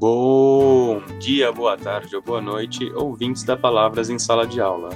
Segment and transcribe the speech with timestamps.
[0.00, 4.88] Bom dia, boa tarde ou boa noite, ouvintes da Palavras em Sala de Aula.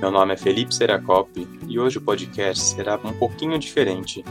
[0.00, 4.24] Meu nome é Felipe Seracop e hoje o podcast será um pouquinho diferente.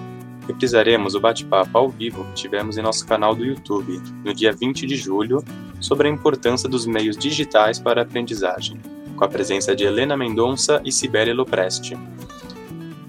[0.48, 4.88] Reprisaremos o bate-papo ao vivo que tivemos em nosso canal do YouTube, no dia 20
[4.88, 5.46] de julho,
[5.80, 8.80] sobre a importância dos meios digitais para a aprendizagem,
[9.16, 11.96] com a presença de Helena Mendonça e Sibeli Lopresti.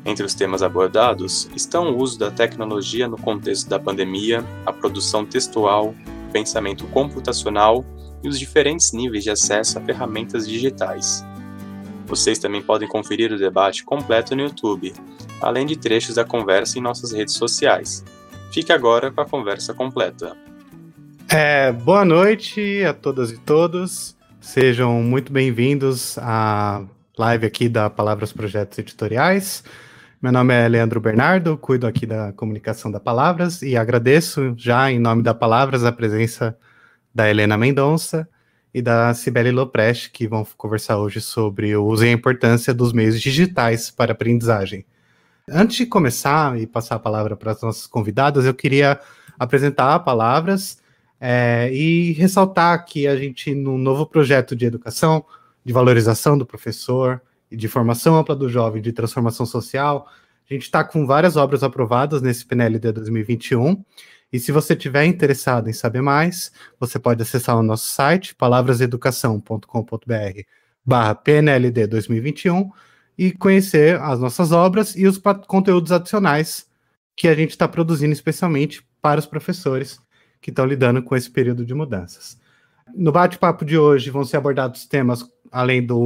[0.04, 5.24] Entre os temas abordados estão o uso da tecnologia no contexto da pandemia, a produção
[5.24, 5.94] textual,
[6.32, 7.84] pensamento computacional
[8.22, 11.24] e os diferentes níveis de acesso a ferramentas digitais.
[12.06, 14.92] Vocês também podem conferir o debate completo no YouTube,
[15.40, 18.04] além de trechos da conversa em nossas redes sociais.
[18.52, 20.36] Fique agora com a conversa completa.
[21.28, 24.14] É, boa noite a todas e todos.
[24.40, 26.82] Sejam muito bem-vindos à
[27.16, 29.64] live aqui da Palavras Projetos Editoriais.
[30.22, 34.96] Meu nome é Leandro Bernardo, cuido aqui da comunicação da Palavras e agradeço já em
[34.96, 36.56] nome da Palavras a presença
[37.12, 38.28] da Helena Mendonça
[38.72, 42.92] e da Cibele Lopreste, que vão conversar hoje sobre o uso e a importância dos
[42.92, 44.86] meios digitais para aprendizagem.
[45.50, 49.00] Antes de começar e passar a palavra para as nossas convidadas, eu queria
[49.36, 50.80] apresentar Palavras
[51.20, 55.24] é, e ressaltar que a gente, num novo projeto de educação,
[55.64, 57.20] de valorização do professor,
[57.56, 60.08] de formação ampla do jovem, de transformação social.
[60.48, 63.82] A gente está com várias obras aprovadas nesse PNLD 2021.
[64.32, 70.40] E se você tiver interessado em saber mais, você pode acessar o nosso site, palabraseducação.com.br
[70.84, 72.70] barra PNLD 2021
[73.16, 76.66] e conhecer as nossas obras e os conteúdos adicionais
[77.14, 80.00] que a gente está produzindo especialmente para os professores
[80.40, 82.40] que estão lidando com esse período de mudanças.
[82.94, 85.98] No bate-papo de hoje vão ser abordados temas, além do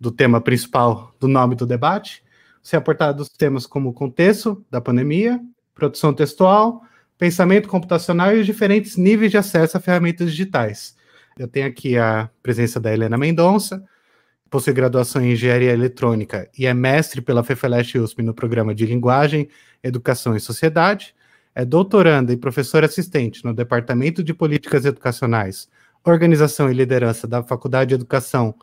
[0.00, 2.24] do tema principal do nome do debate,
[2.62, 5.38] ser aportados temas como contexto da pandemia,
[5.74, 6.82] produção textual,
[7.18, 10.96] pensamento computacional e os diferentes níveis de acesso a ferramentas digitais.
[11.38, 13.84] Eu tenho aqui a presença da Helena Mendonça,
[14.48, 19.48] possui graduação em Engenharia Eletrônica e é mestre pela FEFELESH USP no programa de Linguagem,
[19.82, 21.14] Educação e Sociedade,
[21.54, 25.68] é doutoranda e professora assistente no Departamento de Políticas Educacionais,
[26.04, 28.54] Organização e Liderança da Faculdade de Educação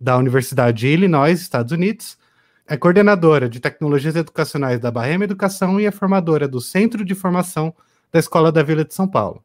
[0.00, 2.18] da Universidade de Illinois, Estados Unidos.
[2.66, 7.74] É coordenadora de tecnologias educacionais da Bahema Educação e é formadora do Centro de Formação
[8.12, 9.42] da Escola da Vila de São Paulo.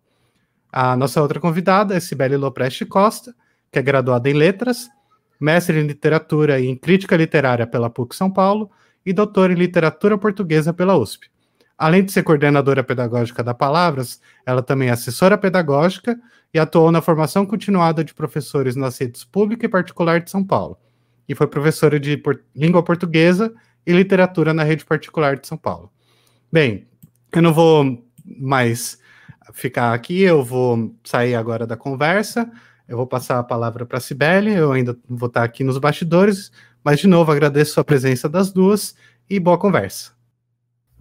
[0.72, 3.36] A nossa outra convidada é Cibele Lopreste Costa,
[3.72, 4.90] que é graduada em Letras,
[5.40, 8.70] mestre em Literatura e em Crítica Literária pela PUC São Paulo
[9.06, 11.31] e doutora em Literatura Portuguesa pela USP.
[11.82, 16.16] Além de ser coordenadora pedagógica da Palavras, ela também é assessora pedagógica
[16.54, 20.78] e atuou na formação continuada de professores nas redes pública e particular de São Paulo.
[21.28, 23.52] E foi professora de por língua portuguesa
[23.84, 25.92] e literatura na rede particular de São Paulo.
[26.52, 26.88] Bem,
[27.34, 29.00] eu não vou mais
[29.52, 32.48] ficar aqui, eu vou sair agora da conversa.
[32.88, 36.52] Eu vou passar a palavra para a Cibele, eu ainda vou estar aqui nos bastidores,
[36.84, 38.96] mas de novo agradeço a presença das duas
[39.28, 40.21] e boa conversa.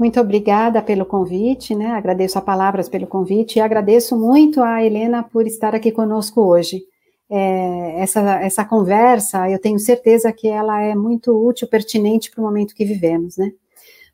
[0.00, 1.88] Muito obrigada pelo convite, né?
[1.88, 6.82] Agradeço a palavras pelo convite e agradeço muito a Helena por estar aqui conosco hoje.
[7.28, 12.44] É, essa, essa conversa, eu tenho certeza que ela é muito útil, pertinente para o
[12.46, 13.52] momento que vivemos, né?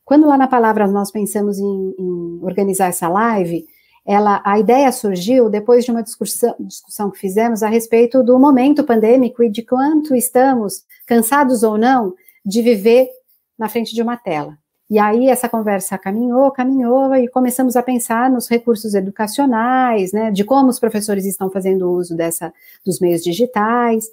[0.05, 3.65] Quando lá na palavra nós pensamos em, em organizar essa live,
[4.05, 8.83] ela, a ideia surgiu depois de uma discussão, discussão que fizemos a respeito do momento
[8.83, 12.13] pandêmico e de quanto estamos cansados ou não
[12.45, 13.09] de viver
[13.57, 14.59] na frente de uma tela.
[14.89, 20.45] E aí essa conversa caminhou, caminhou e começamos a pensar nos recursos educacionais, né, de
[20.45, 22.53] como os professores estão fazendo uso dessa
[22.85, 24.07] dos meios digitais.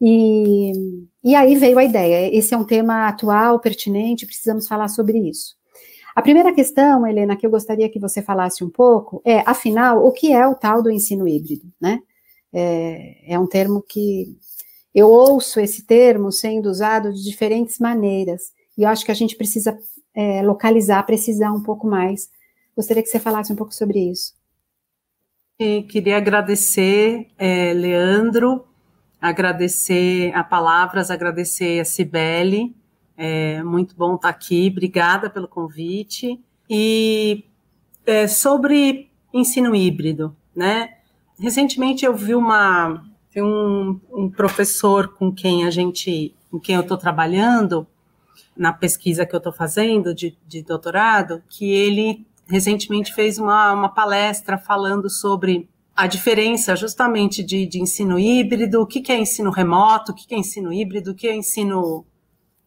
[0.00, 0.72] E,
[1.24, 2.34] e aí veio a ideia.
[2.36, 5.56] Esse é um tema atual, pertinente, precisamos falar sobre isso.
[6.14, 10.12] A primeira questão, Helena, que eu gostaria que você falasse um pouco é, afinal, o
[10.12, 12.00] que é o tal do ensino híbrido, né?
[12.52, 14.36] É, é um termo que
[14.94, 18.52] eu ouço esse termo sendo usado de diferentes maneiras.
[18.76, 19.78] E eu acho que a gente precisa
[20.18, 22.28] é, localizar, precisar um pouco mais.
[22.76, 24.34] Gostaria que você falasse um pouco sobre isso.
[25.60, 28.64] E queria agradecer, é, Leandro,
[29.20, 32.74] agradecer a palavras, agradecer a Cibele.
[33.16, 36.40] É muito bom estar aqui, obrigada pelo convite.
[36.68, 37.44] E
[38.04, 40.94] é, sobre ensino híbrido, né?
[41.38, 43.04] Recentemente eu vi uma
[43.36, 47.86] um, um professor com quem a gente, com quem eu estou trabalhando,
[48.58, 53.88] na pesquisa que eu estou fazendo de, de, doutorado, que ele recentemente fez uma, uma
[53.88, 59.50] palestra falando sobre a diferença justamente de, de ensino híbrido, o que, que, é ensino
[59.50, 62.04] remoto, o que, que, é ensino híbrido, o que é ensino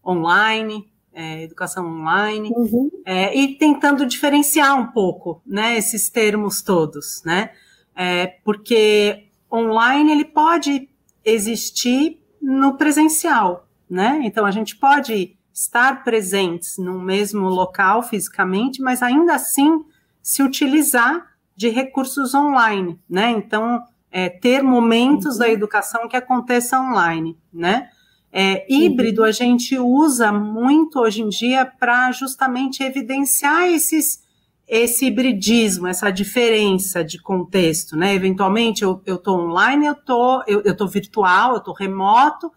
[0.06, 2.90] online, é, educação online, uhum.
[3.06, 7.52] é, e tentando diferenciar um pouco, né, esses termos todos, né,
[7.96, 10.90] é, porque online ele pode
[11.24, 14.22] existir no presencial, né?
[14.24, 19.84] Então a gente pode estar presentes no mesmo local fisicamente, mas ainda assim
[20.22, 21.26] se utilizar
[21.56, 23.32] de recursos online, né?
[23.32, 25.40] Então é, ter momentos uhum.
[25.40, 27.90] da educação que aconteça online, né?
[28.34, 29.28] É, híbrido uhum.
[29.28, 34.22] a gente usa muito hoje em dia para justamente evidenciar esses
[34.68, 38.16] esse hibridismo, essa diferença de contexto, né?
[38.16, 42.50] Eventualmente eu estou online, eu tô, eu, eu tô virtual, eu estou remoto,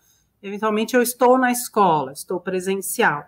[0.45, 3.25] eventualmente eu estou na escola, estou presencial.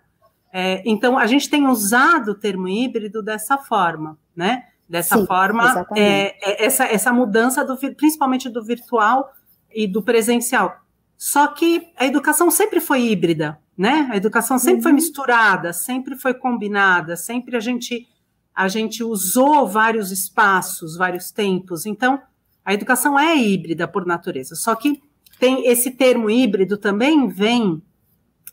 [0.53, 4.65] É, então a gente tem usado o termo híbrido dessa forma, né?
[4.89, 9.33] Dessa Sim, forma, é, é, essa, essa mudança do principalmente do virtual
[9.75, 10.77] e do presencial.
[11.17, 14.09] Só que a educação sempre foi híbrida, né?
[14.13, 14.83] A educação sempre uhum.
[14.83, 18.07] foi misturada, sempre foi combinada, sempre a gente
[18.55, 21.85] a gente usou vários espaços, vários tempos.
[21.85, 22.23] Então,
[22.65, 24.55] a educação é híbrida por natureza.
[24.55, 25.03] Só que
[25.39, 27.83] tem esse termo híbrido também vem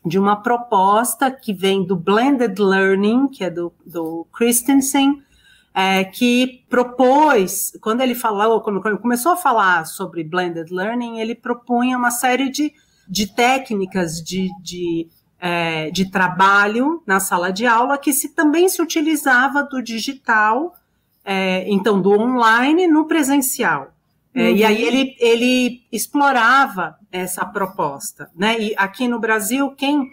[0.04, 5.22] de uma proposta que vem do blended learning, que é do, do Christensen,
[5.72, 11.96] é, que propôs, quando ele falou, quando, começou a falar sobre blended learning, ele propunha
[11.96, 12.72] uma série de,
[13.08, 15.08] de técnicas de, de
[15.46, 20.74] é, de trabalho na sala de aula que se também se utilizava do digital,
[21.22, 23.93] é, então do online no presencial.
[24.34, 24.56] É, uhum.
[24.56, 28.60] E aí ele, ele explorava essa proposta, né?
[28.60, 30.10] E aqui no Brasil quem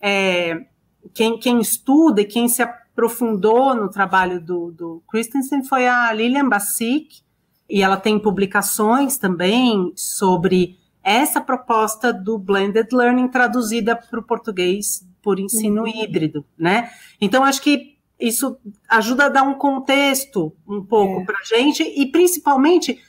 [0.00, 0.64] é,
[1.12, 6.48] quem, quem estuda e quem se aprofundou no trabalho do, do Christensen foi a Lilian
[6.48, 7.22] Bassick,
[7.68, 15.06] e ela tem publicações também sobre essa proposta do blended learning traduzida para o português
[15.22, 15.88] por ensino uhum.
[15.88, 16.90] híbrido, né?
[17.20, 18.56] Então acho que isso
[18.88, 21.24] ajuda a dar um contexto um pouco é.
[21.24, 23.00] para a gente e principalmente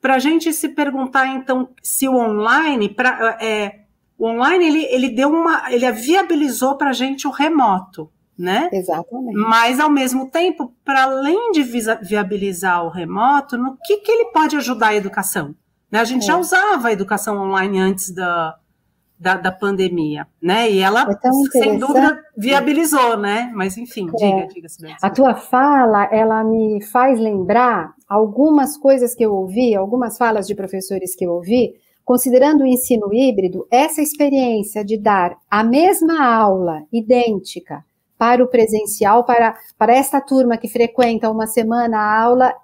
[0.00, 2.94] para a gente se perguntar então se o online
[3.40, 3.80] é,
[4.16, 8.68] o online ele, ele deu uma ele viabilizou para a gente o remoto, né?
[8.72, 9.36] Exatamente.
[9.36, 11.62] Mas ao mesmo tempo, para além de
[12.02, 15.54] viabilizar o remoto, no que que ele pode ajudar a educação?
[15.90, 16.00] Né?
[16.00, 16.26] A gente é.
[16.26, 18.56] já usava a educação online antes da,
[19.18, 20.70] da, da pandemia, né?
[20.70, 23.50] E ela, é sem dúvida, viabilizou, né?
[23.54, 24.46] Mas, enfim, é.
[24.46, 24.68] diga, diga.
[24.68, 30.46] -se a tua fala, ela me faz lembrar algumas coisas que eu ouvi, algumas falas
[30.46, 31.74] de professores que eu ouvi,
[32.04, 37.84] considerando o ensino híbrido, essa experiência de dar a mesma aula idêntica
[38.16, 42.54] para o presencial, para, para esta turma que frequenta uma semana a aula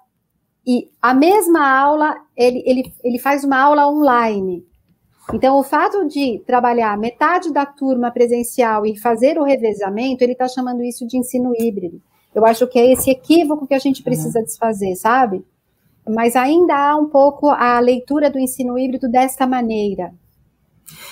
[0.65, 4.65] e a mesma aula, ele, ele, ele faz uma aula online.
[5.33, 10.47] Então, o fato de trabalhar metade da turma presencial e fazer o revezamento, ele está
[10.47, 12.01] chamando isso de ensino híbrido.
[12.33, 14.45] Eu acho que é esse equívoco que a gente precisa uhum.
[14.45, 15.43] desfazer, sabe?
[16.07, 20.13] Mas ainda há um pouco a leitura do ensino híbrido desta maneira.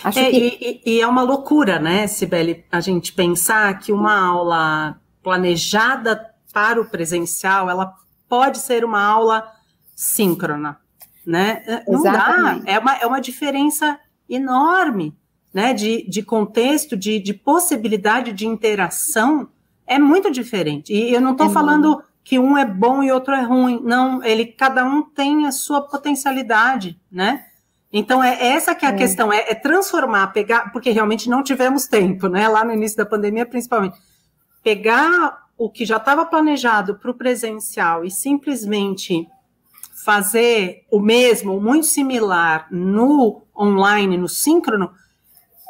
[0.04, 0.82] Acho é, que...
[0.86, 6.80] e, e é uma loucura, né, Sibeli, a gente pensar que uma aula planejada para
[6.80, 7.96] o presencial, ela
[8.30, 9.52] pode ser uma aula
[9.96, 10.78] síncrona,
[11.26, 11.64] né?
[11.88, 12.66] Não Exatamente.
[12.66, 14.00] dá, é uma, é uma diferença
[14.30, 15.16] enorme,
[15.54, 15.74] né?
[15.74, 19.50] De, de contexto, de, de possibilidade de interação,
[19.86, 20.94] é muito diferente.
[20.94, 22.04] E eu não estou é falando muito.
[22.24, 25.82] que um é bom e outro é ruim, não, ele, cada um tem a sua
[25.82, 27.46] potencialidade, né?
[27.96, 28.98] Então, é essa que é a é.
[28.98, 32.48] questão, é, é, transformar, pegar, porque realmente não tivemos tempo, né?
[32.48, 34.00] Lá no início da pandemia, principalmente.
[34.64, 39.28] Pegar o que já estava planejado para o presencial e simplesmente
[40.04, 44.92] fazer o mesmo, muito similar no online, no síncrono,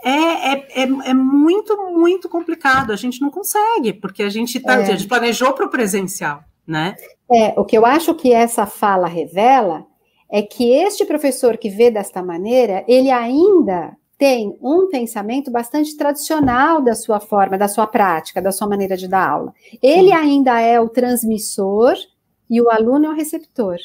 [0.03, 2.91] é, é, é, é muito, muito complicado.
[2.91, 4.91] A gente não consegue, porque a gente, tá, é.
[4.91, 6.95] a gente planejou para o presencial, né?
[7.31, 9.85] É, o que eu acho que essa fala revela
[10.31, 16.81] é que este professor que vê desta maneira, ele ainda tem um pensamento bastante tradicional
[16.81, 19.53] da sua forma, da sua prática, da sua maneira de dar aula.
[19.81, 21.95] Ele ainda é o transmissor
[22.49, 23.77] e o aluno é o receptor.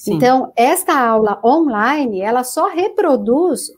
[0.00, 0.14] Sim.
[0.14, 3.70] Então, esta aula online, ela só reproduz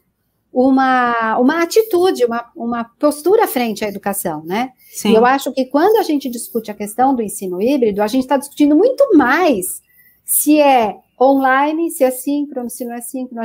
[0.52, 4.70] uma, uma atitude, uma, uma postura frente à educação, né?
[4.92, 5.10] Sim.
[5.10, 8.22] E eu acho que quando a gente discute a questão do ensino híbrido, a gente
[8.22, 9.82] está discutindo muito mais
[10.24, 13.42] se é online, se é síncrono, se não é síncrono.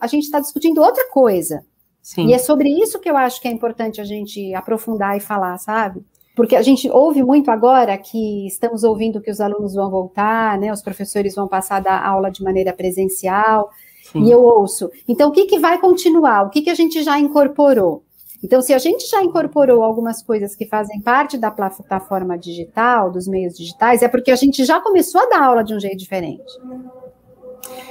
[0.00, 1.62] A gente está tá discutindo outra coisa.
[2.00, 2.28] Sim.
[2.28, 5.58] E é sobre isso que eu acho que é importante a gente aprofundar e falar,
[5.58, 6.02] sabe?
[6.34, 10.72] Porque a gente ouve muito agora que estamos ouvindo que os alunos vão voltar, né?
[10.72, 13.70] Os professores vão passar da aula de maneira presencial.
[14.02, 14.24] Sim.
[14.24, 14.90] E eu ouço.
[15.08, 16.46] Então, o que, que vai continuar?
[16.46, 18.02] O que, que a gente já incorporou?
[18.42, 23.26] Então, se a gente já incorporou algumas coisas que fazem parte da plataforma digital, dos
[23.26, 26.44] meios digitais, é porque a gente já começou a dar aula de um jeito diferente.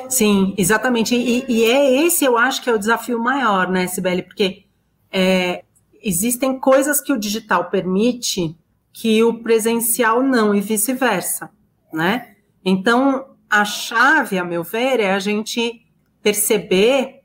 [0.08, 1.16] Sim, exatamente.
[1.16, 4.22] E, e, é esse, eu acho que é o desafio maior, né, Sibeli?
[4.22, 4.64] Porque
[5.12, 5.64] é,
[6.04, 8.56] existem coisas que o digital permite
[8.92, 11.50] que o presencial não, e vice-versa,
[11.92, 12.36] né?
[12.64, 15.82] Então, a chave, a meu ver, é a gente
[16.22, 17.22] perceber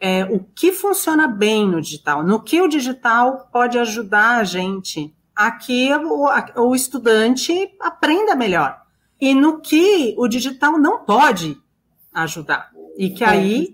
[0.00, 5.14] é, o que funciona bem no digital, no que o digital pode ajudar a gente
[5.34, 8.80] a que o, a, o estudante aprenda melhor.
[9.20, 11.56] E no que o digital não pode
[12.12, 12.70] ajudar.
[12.96, 13.68] E que é, aí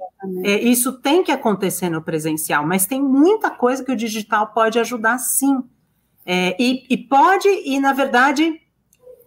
[0.44, 4.78] é, isso tem que acontecer no presencial, mas tem muita coisa que o digital pode
[4.78, 5.62] ajudar sim.
[6.25, 8.60] É, e, e, pode, e na verdade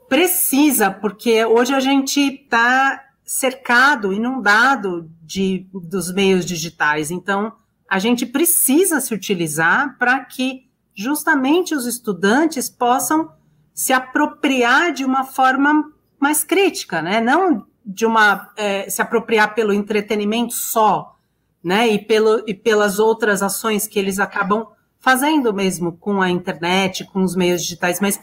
[0.08, 7.10] precisa, porque hoje a gente está cercado, inundado de, dos meios digitais.
[7.10, 7.54] Então,
[7.90, 13.32] a gente precisa se utilizar para que justamente os estudantes possam
[13.74, 17.22] se apropriar de uma forma mais crítica, né?
[17.22, 21.18] Não de uma é, se apropriar pelo entretenimento só,
[21.64, 21.88] né?
[21.88, 24.68] E, pelo, e pelas outras ações que eles acabam
[25.00, 28.20] fazendo mesmo com a internet, com os meios digitais, mas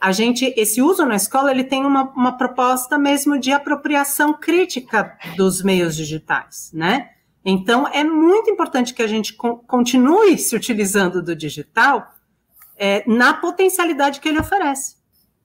[0.00, 5.18] a gente, esse uso na escola, ele tem uma, uma proposta mesmo de apropriação crítica
[5.36, 7.10] dos meios digitais, né?
[7.44, 12.14] Então, é muito importante que a gente continue se utilizando do digital
[12.76, 14.97] é, na potencialidade que ele oferece.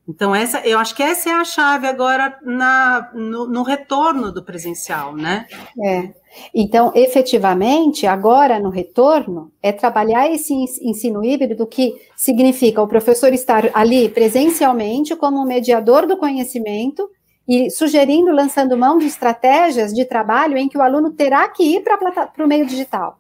[0.08, 4.44] Então, essa, eu acho que essa é a chave agora na, no, no retorno do
[4.44, 5.46] presencial, né?
[5.82, 6.14] É.
[6.54, 13.70] Então, efetivamente, agora no retorno, é trabalhar esse ensino híbrido que significa o professor estar
[13.74, 17.10] ali presencialmente como um mediador do conhecimento
[17.48, 21.84] e sugerindo, lançando mão de estratégias de trabalho em que o aluno terá que ir
[21.84, 23.20] para o meio digital.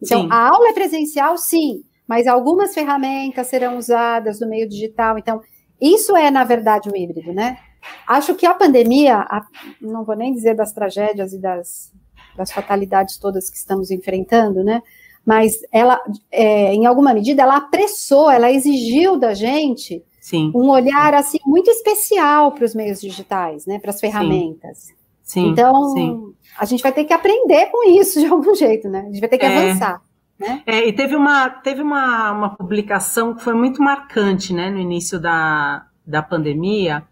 [0.00, 0.28] Então, sim.
[0.30, 5.18] a aula é presencial, sim, mas algumas ferramentas serão usadas no meio digital.
[5.18, 5.40] Então,
[5.82, 7.58] isso é, na verdade, o híbrido, né?
[8.06, 9.44] Acho que a pandemia, a,
[9.80, 11.92] não vou nem dizer das tragédias e das,
[12.36, 14.80] das fatalidades todas que estamos enfrentando, né?
[15.26, 20.52] Mas ela, é, em alguma medida, ela apressou, ela exigiu da gente Sim.
[20.54, 23.78] um olhar assim muito especial para os meios digitais, né?
[23.78, 24.88] Para as ferramentas.
[25.22, 25.48] Sim.
[25.48, 26.34] Então, Sim.
[26.58, 29.00] a gente vai ter que aprender com isso de algum jeito, né?
[29.00, 29.48] A gente vai ter que é.
[29.48, 30.00] avançar.
[30.42, 30.62] Né?
[30.66, 35.20] É, e teve, uma, teve uma, uma publicação que foi muito marcante né, no início
[35.20, 37.04] da, da pandemia,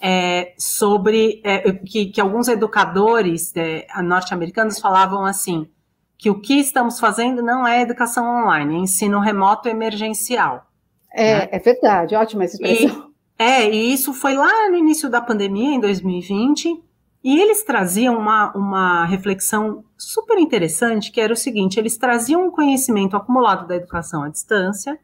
[0.00, 5.66] é, sobre é, que, que, alguns educadores é, norte-americanos falavam assim,
[6.18, 10.66] que o que estamos fazendo não é educação online, é ensino remoto emergencial.
[11.12, 11.48] É, né?
[11.52, 13.10] é verdade, ótima essa expressão.
[13.38, 16.82] E, é, e isso foi lá no início da pandemia, em 2020,
[17.24, 22.50] e eles traziam uma, uma reflexão super interessante, que era o seguinte: eles traziam um
[22.50, 24.98] conhecimento acumulado da educação à distância,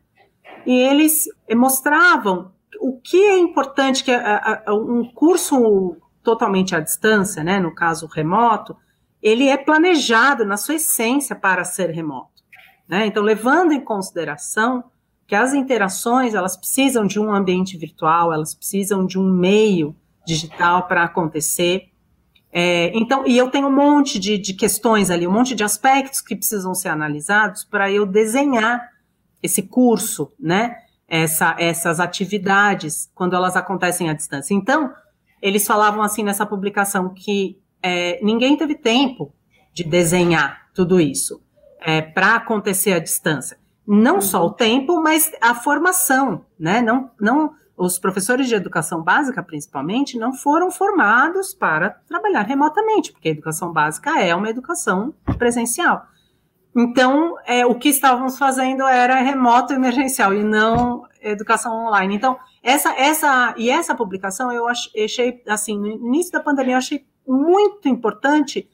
[0.66, 1.24] e eles
[1.56, 8.06] mostravam o que é importante, que é, um curso totalmente à distância, né, no caso
[8.06, 8.76] remoto,
[9.22, 12.42] ele é planejado na sua essência para ser remoto.
[12.88, 13.06] Né?
[13.06, 14.84] Então, levando em consideração
[15.26, 19.94] que as interações elas precisam de um ambiente virtual, elas precisam de um meio
[20.26, 21.88] digital para acontecer.
[22.52, 26.20] É, então, e eu tenho um monte de, de questões ali, um monte de aspectos
[26.20, 28.90] que precisam ser analisados para eu desenhar
[29.42, 30.76] esse curso, né?
[31.06, 34.54] Essa, essas atividades quando elas acontecem à distância.
[34.54, 34.92] Então,
[35.42, 39.32] eles falavam assim nessa publicação que é, ninguém teve tempo
[39.72, 41.42] de desenhar tudo isso
[41.80, 43.58] é, para acontecer à distância.
[43.86, 46.80] Não só o tempo, mas a formação, né?
[46.80, 53.28] Não, não os professores de educação básica, principalmente, não foram formados para trabalhar remotamente, porque
[53.28, 56.04] a educação básica é uma educação presencial.
[56.76, 62.14] Então, é, o que estávamos fazendo era remoto emergencial e não educação online.
[62.14, 67.06] Então, essa, essa e essa publicação eu achei, assim, no início da pandemia, eu achei
[67.26, 68.68] muito importante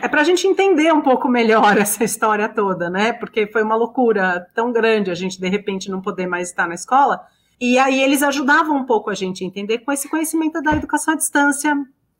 [0.00, 3.12] é para a gente entender um pouco melhor essa história toda, né?
[3.12, 6.74] Porque foi uma loucura tão grande a gente de repente não poder mais estar na
[6.74, 7.20] escola
[7.64, 11.14] e aí eles ajudavam um pouco a gente a entender com esse conhecimento da educação
[11.14, 11.72] à distância,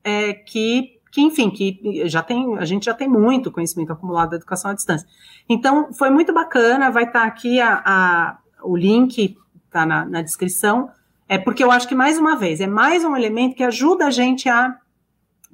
[0.04, 4.36] é, que, que, enfim, que já tem, a gente já tem muito conhecimento acumulado da
[4.36, 5.04] educação à distância.
[5.48, 10.22] Então, foi muito bacana, vai estar tá aqui a, a o link, está na, na
[10.22, 10.88] descrição,
[11.28, 14.10] é porque eu acho que, mais uma vez, é mais um elemento que ajuda a
[14.12, 14.76] gente a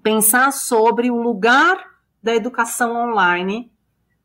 [0.03, 1.83] pensar sobre o lugar
[2.23, 3.73] da educação online,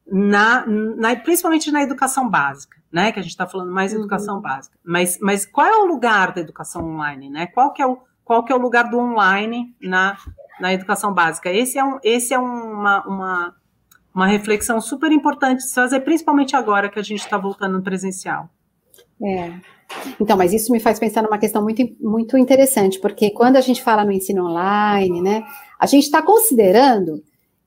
[0.05, 3.11] na, na, principalmente na educação básica né?
[3.11, 3.99] Que a gente está falando mais uhum.
[3.99, 4.77] educação básica.
[4.85, 7.47] Mas, mas qual é o lugar da educação online, né?
[7.47, 10.15] Qual que é o, qual que é o lugar do online na,
[10.59, 11.51] na educação básica?
[11.51, 13.55] Esse é, um, esse é uma, uma,
[14.13, 17.83] uma reflexão super importante de se fazer, principalmente agora que a gente está voltando no
[17.83, 18.47] presencial.
[19.21, 19.53] É.
[20.19, 23.83] Então, mas isso me faz pensar numa questão muito, muito interessante, porque quando a gente
[23.83, 25.43] fala no ensino online, né,
[25.83, 27.21] A gente está considerando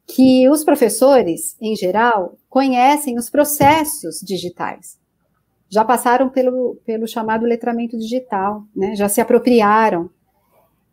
[0.06, 4.96] que os professores, em geral, conhecem os processos digitais.
[5.68, 8.94] Já passaram pelo, pelo chamado letramento digital, né?
[8.94, 10.10] já se apropriaram.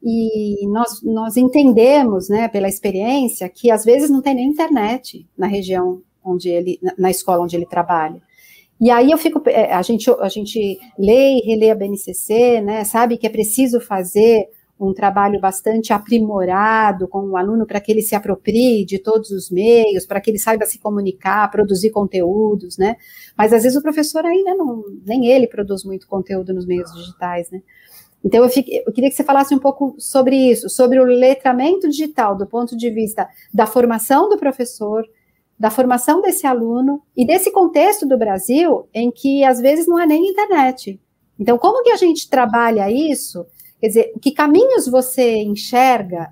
[0.01, 5.47] E nós, nós entendemos, né, pela experiência, que às vezes não tem nem internet na
[5.47, 8.21] região onde ele, na escola onde ele trabalha.
[8.81, 12.83] E aí eu fico, é, a gente, a gente lê e relê a BNCC, né,
[12.83, 14.49] sabe que é preciso fazer
[14.87, 19.49] um trabalho bastante aprimorado com o aluno para que ele se aproprie de todos os
[19.49, 22.97] meios, para que ele saiba se comunicar, produzir conteúdos, né?
[23.37, 27.49] Mas às vezes o professor ainda não, nem ele produz muito conteúdo nos meios digitais,
[27.51, 27.61] né?
[28.23, 31.89] Então eu, fico, eu queria que você falasse um pouco sobre isso, sobre o letramento
[31.89, 35.03] digital do ponto de vista da formação do professor,
[35.59, 40.05] da formação desse aluno e desse contexto do Brasil em que às vezes não há
[40.05, 40.99] nem internet.
[41.37, 43.45] Então, como que a gente trabalha isso
[43.83, 46.31] Quer dizer, que caminhos você enxerga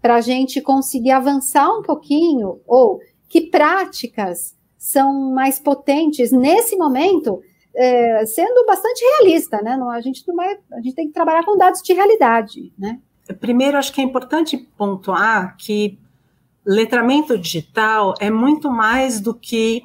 [0.00, 7.42] para a gente conseguir avançar um pouquinho, ou que práticas são mais potentes nesse momento,
[7.74, 9.76] é, sendo bastante realista, né?
[9.76, 12.98] Não, a, gente não vai, a gente tem que trabalhar com dados de realidade, né?
[13.40, 15.98] Primeiro, acho que é importante pontuar que
[16.64, 19.82] letramento digital é muito mais do que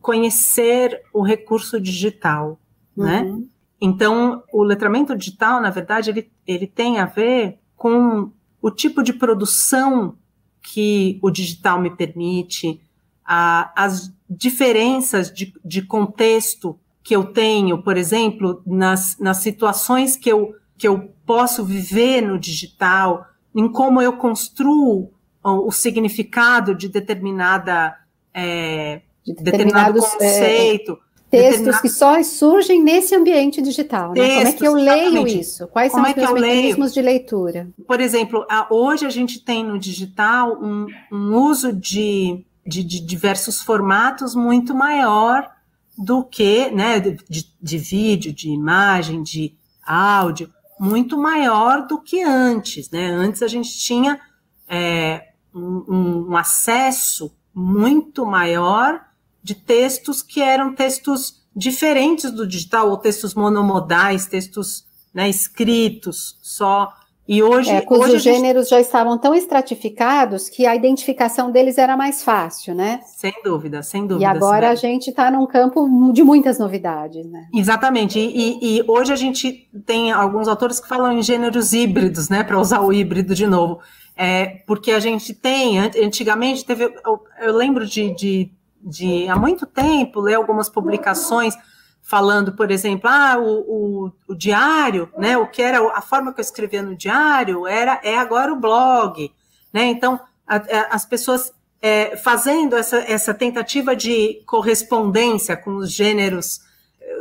[0.00, 2.56] conhecer o recurso digital,
[2.96, 3.22] né?
[3.22, 3.38] uhum.
[3.38, 3.44] né?
[3.84, 8.30] Então, o letramento digital, na verdade, ele, ele tem a ver com
[8.62, 10.16] o tipo de produção
[10.62, 12.80] que o digital me permite,
[13.24, 20.30] a, as diferenças de, de contexto que eu tenho, por exemplo, nas, nas situações que
[20.30, 25.10] eu, que eu posso viver no digital, em como eu construo
[25.42, 27.98] o, o significado de determinada
[28.32, 30.92] é, de determinado é, conceito.
[30.92, 34.10] É, Textos que só surgem nesse ambiente digital.
[34.10, 34.16] Né?
[34.16, 35.66] Textos, Como é que eu leio isso?
[35.68, 36.92] Quais Como são é os mecanismos leio?
[36.92, 37.70] de leitura?
[37.86, 43.62] Por exemplo, hoje a gente tem no digital um, um uso de, de, de, diversos
[43.62, 45.50] formatos muito maior
[45.96, 47.16] do que, né, de,
[47.60, 49.54] de vídeo, de imagem, de
[49.86, 52.90] áudio, muito maior do que antes.
[52.90, 53.06] Né?
[53.06, 54.20] Antes a gente tinha
[54.68, 59.00] é, um, um acesso muito maior
[59.42, 66.92] de textos que eram textos diferentes do digital, ou textos monomodais, textos né, escritos só.
[67.28, 67.70] E hoje.
[67.70, 68.70] É, cujos hoje gêneros gente...
[68.70, 73.00] já estavam tão estratificados que a identificação deles era mais fácil, né?
[73.04, 74.24] Sem dúvida, sem dúvida.
[74.24, 77.46] E agora a gente está num campo de muitas novidades, né?
[77.54, 78.18] Exatamente.
[78.18, 82.42] E, e, e, hoje a gente tem alguns autores que falam em gêneros híbridos, né?
[82.42, 83.78] Para usar o híbrido de novo.
[84.16, 86.84] É, porque a gente tem, antigamente teve.
[86.84, 88.50] Eu, eu lembro de, de
[88.82, 91.54] de há muito tempo, ler algumas publicações
[92.02, 95.36] falando, por exemplo, ah, o, o, o, diário, né?
[95.36, 99.32] O que era a forma que eu escrevia no diário era é agora o blog,
[99.72, 99.84] né?
[99.84, 106.60] Então a, a, as pessoas é, fazendo essa, essa tentativa de correspondência com os gêneros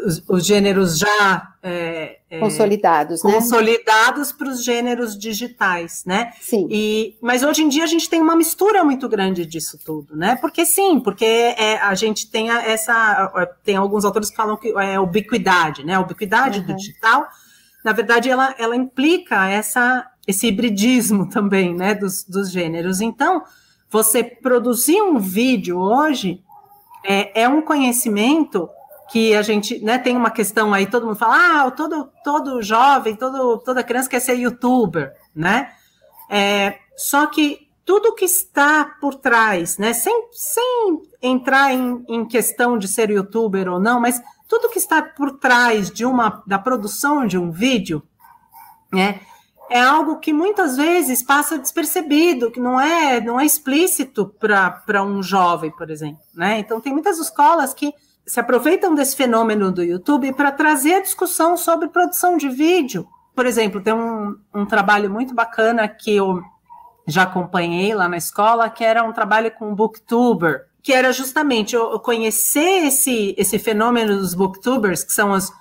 [0.05, 3.31] os, os gêneros já é, é, consolidados, né?
[3.31, 6.33] consolidados para os gêneros digitais, né?
[6.41, 6.67] Sim.
[6.69, 10.35] E, mas hoje em dia a gente tem uma mistura muito grande disso tudo, né?
[10.35, 13.31] Porque sim, porque é, a gente tem a, essa
[13.63, 15.95] tem alguns autores que falam que é ubiquidade, né?
[15.95, 16.65] A ubiquidade uhum.
[16.65, 17.27] do digital,
[17.83, 21.93] na verdade, ela, ela implica essa esse hibridismo também, né?
[21.93, 23.01] Dos, dos gêneros.
[23.01, 23.43] Então,
[23.89, 26.41] você produzir um vídeo hoje
[27.03, 28.69] é, é um conhecimento
[29.11, 33.13] que a gente né, tem uma questão aí, todo mundo fala, ah, todo, todo jovem,
[33.13, 35.69] todo, toda criança quer ser youtuber, né?
[36.29, 42.77] É, só que tudo que está por trás, né, sem, sem entrar em, em questão
[42.77, 47.27] de ser youtuber ou não, mas tudo que está por trás de uma da produção
[47.27, 48.01] de um vídeo,
[48.93, 49.19] né,
[49.69, 55.21] é algo que muitas vezes passa despercebido, que não é não é explícito para um
[55.21, 56.59] jovem, por exemplo, né?
[56.59, 57.93] Então tem muitas escolas que
[58.25, 63.07] se aproveitam desse fenômeno do YouTube para trazer a discussão sobre produção de vídeo.
[63.35, 66.41] Por exemplo, tem um, um trabalho muito bacana que eu
[67.07, 71.99] já acompanhei lá na escola, que era um trabalho com booktuber, que era justamente eu
[71.99, 75.51] conhecer esse, esse fenômeno dos booktubers, que são as,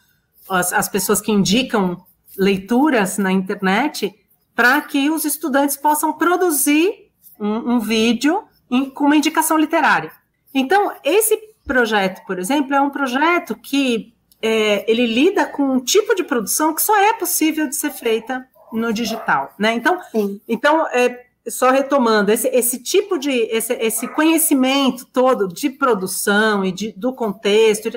[0.48, 2.04] as, as pessoas que indicam
[2.36, 4.14] leituras na internet,
[4.54, 10.12] para que os estudantes possam produzir um, um vídeo em, com uma indicação literária.
[10.52, 16.16] Então, esse projeto, por exemplo, é um projeto que é, ele lida com um tipo
[16.16, 19.72] de produção que só é possível de ser feita no digital, né?
[19.74, 20.00] Então,
[20.48, 26.72] então é, só retomando esse, esse tipo de esse, esse conhecimento todo de produção e
[26.72, 27.88] de, do contexto,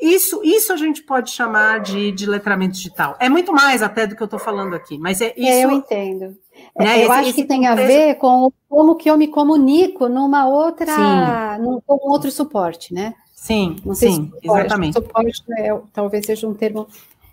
[0.00, 3.16] isso, isso a gente pode chamar de, de letramento digital.
[3.18, 5.48] É muito mais até do que eu estou falando aqui, mas é isso.
[5.48, 6.36] É, eu entendo.
[6.78, 7.82] Né, eu esse, acho que tem contexto...
[7.82, 13.14] a ver com como que eu me comunico numa outra, num, com outro suporte, né?
[13.34, 14.94] Sim, sim, suporte, exatamente.
[14.94, 16.86] Suporte é, talvez seja um termo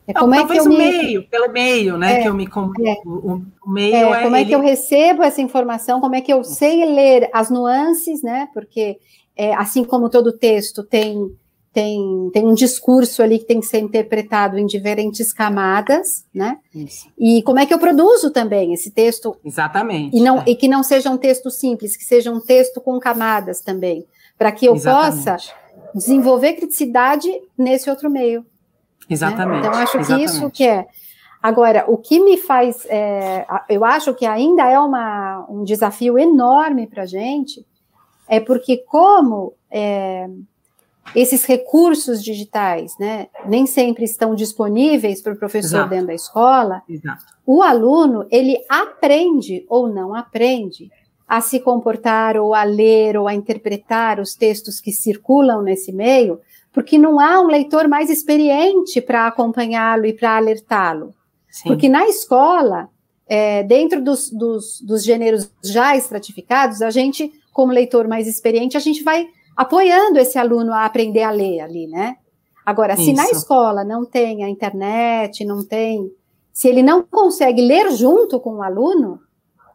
[0.05, 0.77] é como Não, é que eu o me...
[0.77, 2.85] meio, pelo meio, né, é, que eu me comunico.
[2.85, 2.95] É.
[3.05, 6.31] O, o, meio é, é como é que eu recebo essa informação, como é que
[6.31, 8.49] eu sei ler as nuances, né?
[8.53, 8.97] Porque
[9.35, 11.33] é, assim como todo texto tem
[11.73, 16.59] tem, tem um discurso ali que tem que ser interpretado em diferentes camadas, né?
[16.73, 17.09] Isso.
[17.17, 19.35] E como é que eu produzo também esse texto?
[19.43, 20.15] Exatamente.
[20.15, 20.43] E, não, é.
[20.47, 24.05] e que não seja um texto simples, que seja um texto com camadas também,
[24.37, 25.25] para que eu Exatamente.
[25.25, 25.53] possa
[25.95, 28.45] desenvolver criticidade nesse outro meio.
[29.09, 29.63] Exatamente.
[29.63, 29.67] Né?
[29.67, 30.85] Então, acho que isso que é.
[31.41, 32.85] Agora, o que me faz.
[32.87, 37.65] É, eu acho que ainda é uma, um desafio enorme para a gente,
[38.29, 40.29] é porque, como é,
[41.15, 45.89] esses recursos digitais né, nem sempre estão disponíveis para o professor Exato.
[45.89, 47.25] dentro da escola, Exato.
[47.45, 50.89] o aluno ele aprende ou não aprende
[51.27, 56.39] a se comportar ou a ler ou a interpretar os textos que circulam nesse meio
[56.73, 61.13] porque não há um leitor mais experiente para acompanhá-lo e para alertá-lo.
[61.63, 62.89] Porque na escola,
[63.27, 68.79] é, dentro dos, dos, dos gêneros já estratificados, a gente, como leitor mais experiente, a
[68.79, 72.17] gente vai apoiando esse aluno a aprender a ler ali, né?
[72.65, 73.05] Agora, Isso.
[73.05, 76.11] se na escola não tem a internet, não tem.
[76.51, 79.19] Se ele não consegue ler junto com o aluno,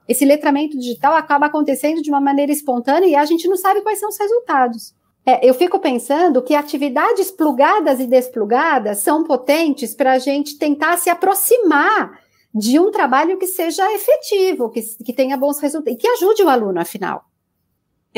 [0.09, 4.01] esse letramento digital acaba acontecendo de uma maneira espontânea e a gente não sabe quais
[4.01, 4.95] são os resultados.
[5.27, 10.97] É, eu fico pensando que atividades plugadas e desplugadas são potentes para a gente tentar
[10.97, 12.19] se aproximar
[12.55, 16.49] de um trabalho que seja efetivo, que, que tenha bons resultados, e que ajude o
[16.49, 17.28] aluno, afinal.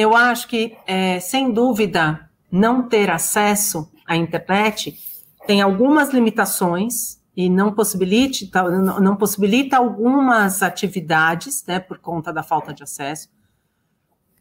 [0.01, 4.99] Eu acho que, é, sem dúvida, não ter acesso à internet
[5.47, 8.63] tem algumas limitações e não possibilita,
[8.99, 13.29] não possibilita algumas atividades, né, por conta da falta de acesso.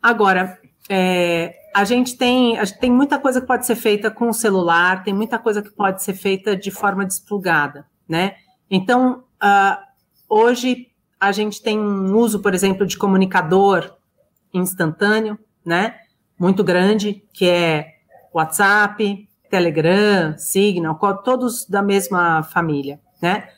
[0.01, 4.29] Agora, é, a gente tem, a gente tem muita coisa que pode ser feita com
[4.29, 8.35] o celular, tem muita coisa que pode ser feita de forma desplugada, né?
[8.71, 9.77] Então, uh,
[10.29, 10.87] hoje
[11.19, 13.93] a gente tem um uso, por exemplo, de comunicador
[14.53, 15.37] instantâneo,
[15.69, 15.99] né?
[16.37, 17.93] Muito grande, que é
[18.33, 23.49] WhatsApp, Telegram, Signal, todos da mesma família, né?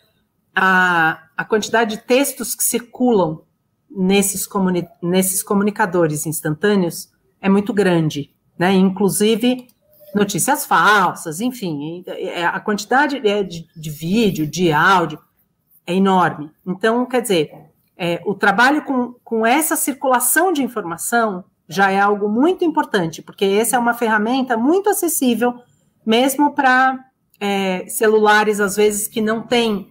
[0.53, 3.43] A, a quantidade de textos que circulam
[3.89, 8.73] nesses, comuni nesses comunicadores instantâneos é muito grande, né?
[8.73, 9.67] Inclusive
[10.13, 15.17] notícias falsas, enfim, é, a quantidade de, de vídeo, de áudio
[15.87, 16.51] é enorme.
[16.67, 17.49] Então, quer dizer,
[17.95, 23.45] é, o trabalho com, com essa circulação de informação já é algo muito importante, porque
[23.45, 25.55] essa é uma ferramenta muito acessível,
[26.05, 26.99] mesmo para
[27.39, 29.89] é, celulares, às vezes, que não tem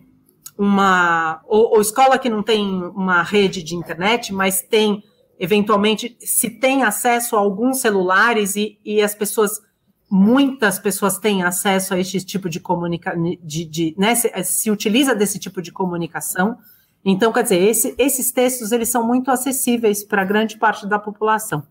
[0.59, 1.41] uma.
[1.47, 2.65] Ou, ou escola que não tem
[2.95, 5.03] uma rede de internet, mas tem
[5.41, 9.59] eventualmente, se tem acesso a alguns celulares e, e as pessoas,
[10.11, 15.15] muitas pessoas têm acesso a este tipo de comunicação, de, de, né, se, se, utiliza
[15.15, 16.59] desse tipo de comunicação.
[17.05, 21.67] Então, quer dizer, esse, esses textos, eles são muito acessíveis para grande parte da população.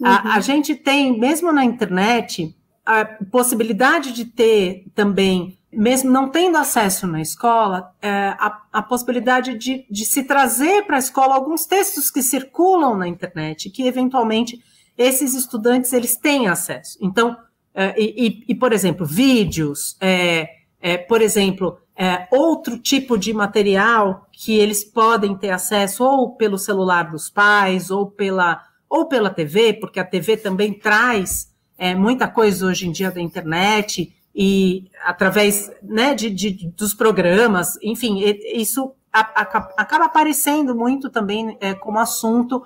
[0.00, 0.06] Uhum.
[0.06, 6.56] A, a gente tem, mesmo na internet, a possibilidade de ter também mesmo não tendo
[6.56, 11.66] acesso na escola, é, a, a, possibilidade de, de se trazer para a escola alguns
[11.66, 14.62] textos que circulam na internet, que eventualmente
[14.96, 16.96] esses estudantes eles têm acesso.
[17.00, 17.36] Então,
[17.74, 20.48] é, e, e, por exemplo, vídeos, é,
[20.80, 26.58] é por exemplo, é, outro tipo de material que eles podem ter acesso ou pelo
[26.58, 32.28] celular dos pais ou pela ou pela TV, porque a TV também traz é, muita
[32.28, 38.22] coisa hoje em dia da internet e através né, de, de, dos programas, enfim,
[38.54, 42.62] isso acaba aparecendo muito também é, como assunto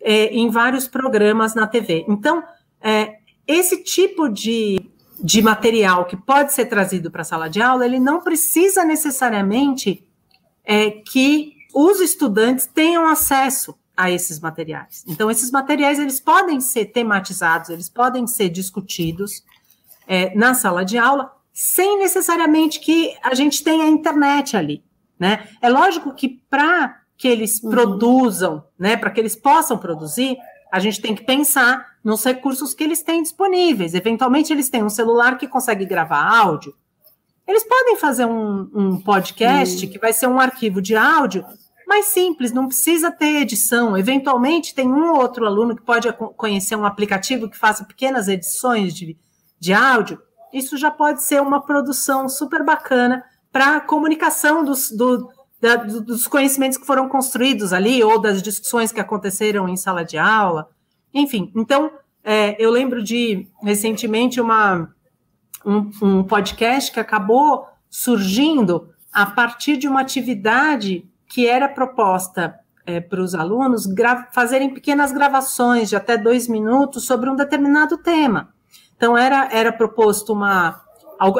[0.00, 2.04] é, em vários programas na TV.
[2.08, 2.44] Então,
[2.80, 3.16] é,
[3.46, 4.80] esse tipo de,
[5.20, 10.05] de material que pode ser trazido para a sala de aula, ele não precisa necessariamente
[10.66, 15.04] é, que os estudantes tenham acesso a esses materiais.
[15.06, 19.42] Então, esses materiais eles podem ser tematizados, eles podem ser discutidos,
[20.06, 24.84] é, na sala de aula, sem necessariamente que a gente tenha a internet ali,
[25.18, 25.48] né?
[25.62, 27.70] É lógico que para que eles uhum.
[27.70, 30.36] produzam, né, para que eles possam produzir,
[30.70, 33.94] a gente tem que pensar nos recursos que eles têm disponíveis.
[33.94, 36.74] Eventualmente, eles têm um celular que consegue gravar áudio.
[37.46, 41.44] Eles podem fazer um, um podcast que vai ser um arquivo de áudio
[41.86, 43.96] mais simples, não precisa ter edição.
[43.96, 48.92] Eventualmente, tem um ou outro aluno que pode conhecer um aplicativo que faça pequenas edições
[48.92, 49.16] de,
[49.60, 50.20] de áudio,
[50.52, 55.30] isso já pode ser uma produção super bacana para a comunicação dos, do,
[55.60, 60.18] da, dos conhecimentos que foram construídos ali, ou das discussões que aconteceram em sala de
[60.18, 60.68] aula.
[61.12, 61.90] Enfim, então,
[62.24, 64.94] é, eu lembro de, recentemente, uma,
[65.66, 72.54] um, um podcast que acabou surgindo a partir de uma atividade que era proposta
[72.86, 73.84] é, para os alunos
[74.32, 78.50] fazerem pequenas gravações de até dois minutos sobre um determinado tema.
[78.96, 80.80] Então, era, era proposto uma.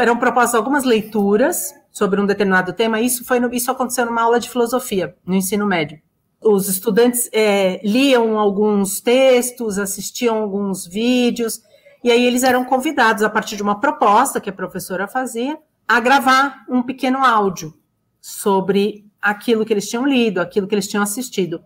[0.00, 3.00] Eram propostas algumas leituras sobre um determinado tema.
[3.00, 6.00] Isso, foi no, isso aconteceu numa aula de filosofia, no ensino médio.
[6.42, 11.60] Os estudantes é, liam alguns textos, assistiam alguns vídeos,
[12.06, 15.98] e aí eles eram convidados, a partir de uma proposta que a professora fazia, a
[15.98, 17.74] gravar um pequeno áudio
[18.20, 21.64] sobre aquilo que eles tinham lido, aquilo que eles tinham assistido.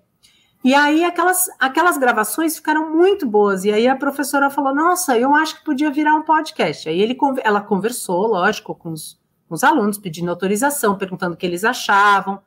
[0.64, 3.66] E aí aquelas, aquelas gravações ficaram muito boas.
[3.66, 6.88] E aí a professora falou: Nossa, eu acho que podia virar um podcast.
[6.88, 11.44] Aí ele, ela conversou, lógico, com os, com os alunos, pedindo autorização, perguntando o que
[11.44, 12.40] eles achavam.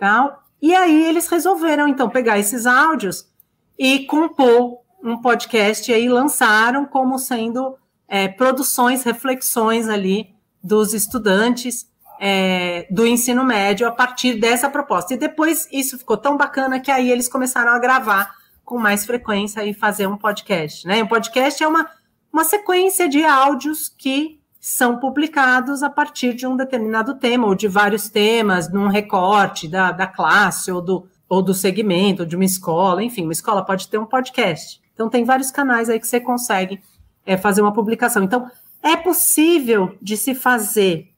[0.00, 0.42] Tal.
[0.60, 3.30] E aí eles resolveram, então, pegar esses áudios
[3.78, 5.90] e compor um podcast.
[5.90, 7.76] E aí lançaram como sendo
[8.08, 11.86] é, produções, reflexões ali dos estudantes
[12.18, 15.14] é, do ensino médio a partir dessa proposta.
[15.14, 19.64] E depois isso ficou tão bacana que aí eles começaram a gravar com mais frequência
[19.64, 20.86] e fazer um podcast.
[20.86, 21.02] Né?
[21.02, 21.88] Um podcast é uma,
[22.32, 27.68] uma sequência de áudios que são publicados a partir de um determinado tema, ou de
[27.68, 32.44] vários temas, num recorte da, da classe, ou do, ou do segmento, ou de uma
[32.44, 34.80] escola, enfim, uma escola pode ter um podcast.
[34.96, 36.82] Então, tem vários canais aí que você consegue
[37.26, 38.24] é, fazer uma publicação.
[38.24, 38.50] Então,
[38.82, 41.12] é possível de se fazer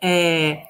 [0.00, 0.62] é,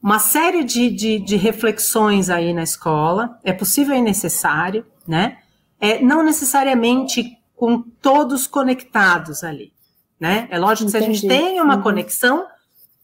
[0.00, 5.38] uma série de, de, de, reflexões aí na escola, é possível e necessário, né?
[5.80, 9.72] É, não necessariamente com todos conectados ali,
[10.20, 10.46] né?
[10.50, 11.12] É lógico Entendi.
[11.12, 11.82] que se a gente tem uma uhum.
[11.82, 12.46] conexão,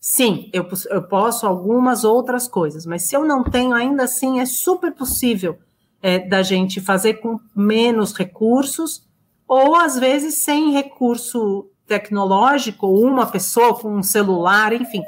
[0.00, 4.46] sim, eu, eu posso algumas outras coisas, mas se eu não tenho, ainda assim é
[4.46, 5.58] super possível
[6.04, 9.08] é, da gente fazer com menos recursos,
[9.48, 15.02] ou às vezes sem recurso tecnológico, uma pessoa com um celular, enfim,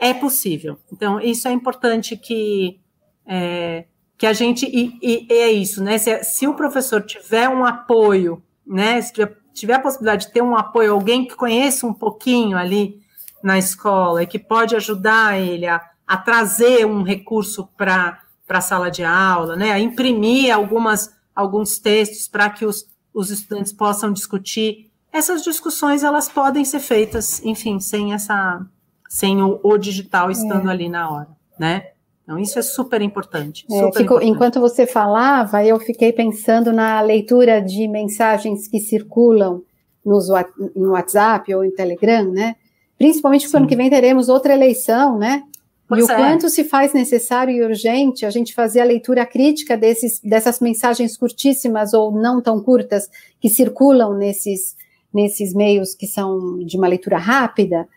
[0.00, 0.78] é possível.
[0.92, 2.80] Então, isso é importante que,
[3.24, 3.84] é,
[4.18, 4.66] que a gente.
[4.66, 5.96] E, e, é isso, né?
[5.96, 9.00] Se, se, o professor tiver um apoio, né?
[9.00, 13.00] Se tiver, tiver a possibilidade de ter um apoio, alguém que conheça um pouquinho ali
[13.44, 18.90] na escola e que pode ajudar ele a, a trazer um recurso para a sala
[18.90, 19.72] de aula, né?
[19.72, 24.90] A imprimir algumas, alguns textos para que os, os estudantes possam discutir.
[25.12, 28.64] Essas discussões elas podem ser feitas, enfim, sem essa
[29.08, 30.72] sem o, o digital estando é.
[30.72, 31.28] ali na hora,
[31.58, 31.88] né?
[32.26, 33.64] Então, isso é super importante.
[33.70, 34.28] É, super fico, importante.
[34.28, 39.62] Enquanto você falava, eu fiquei pensando na leitura de mensagens que circulam
[40.04, 40.28] nos,
[40.74, 42.56] no WhatsApp ou em Telegram, né?
[42.98, 45.44] Principalmente porque ano que vem teremos outra eleição, né?
[45.88, 46.16] Pois e o é.
[46.16, 51.16] quanto se faz necessário e urgente a gente fazer a leitura crítica desses, dessas mensagens
[51.16, 53.08] curtíssimas ou não tão curtas
[53.40, 54.76] que circulam nesses,
[55.14, 57.88] nesses meios que são de uma leitura rápida,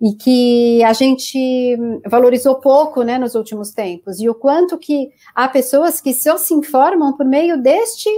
[0.00, 1.76] e que a gente
[2.06, 6.52] valorizou pouco, né, nos últimos tempos, e o quanto que há pessoas que só se
[6.52, 8.10] informam por meio deste,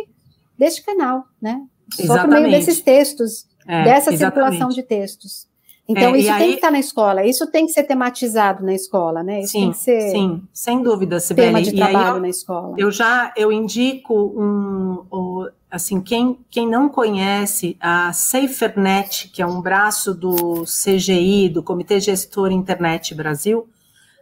[0.58, 1.62] deste canal, né,
[1.94, 2.28] só exatamente.
[2.28, 4.18] por meio desses textos, é, dessa exatamente.
[4.18, 5.46] circulação de textos.
[5.88, 8.74] Então, é, isso tem aí, que estar na escola, isso tem que ser tematizado na
[8.74, 9.40] escola, né?
[9.40, 11.48] Isso sim, tem que ser sim, sem dúvida, Sibeli.
[11.48, 12.74] tema de trabalho eu, na escola.
[12.76, 19.46] Eu já, eu indico um, um, assim, quem, quem não conhece a SaferNet, que é
[19.46, 23.68] um braço do CGI, do Comitê Gestor Internet Brasil,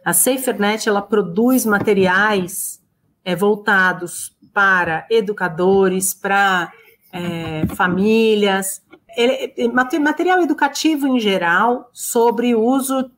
[0.03, 2.79] a SaferNet, ela produz materiais
[3.23, 6.71] é, voltados para educadores, para
[7.11, 8.83] é, famílias,
[9.99, 13.11] material educativo em geral sobre uso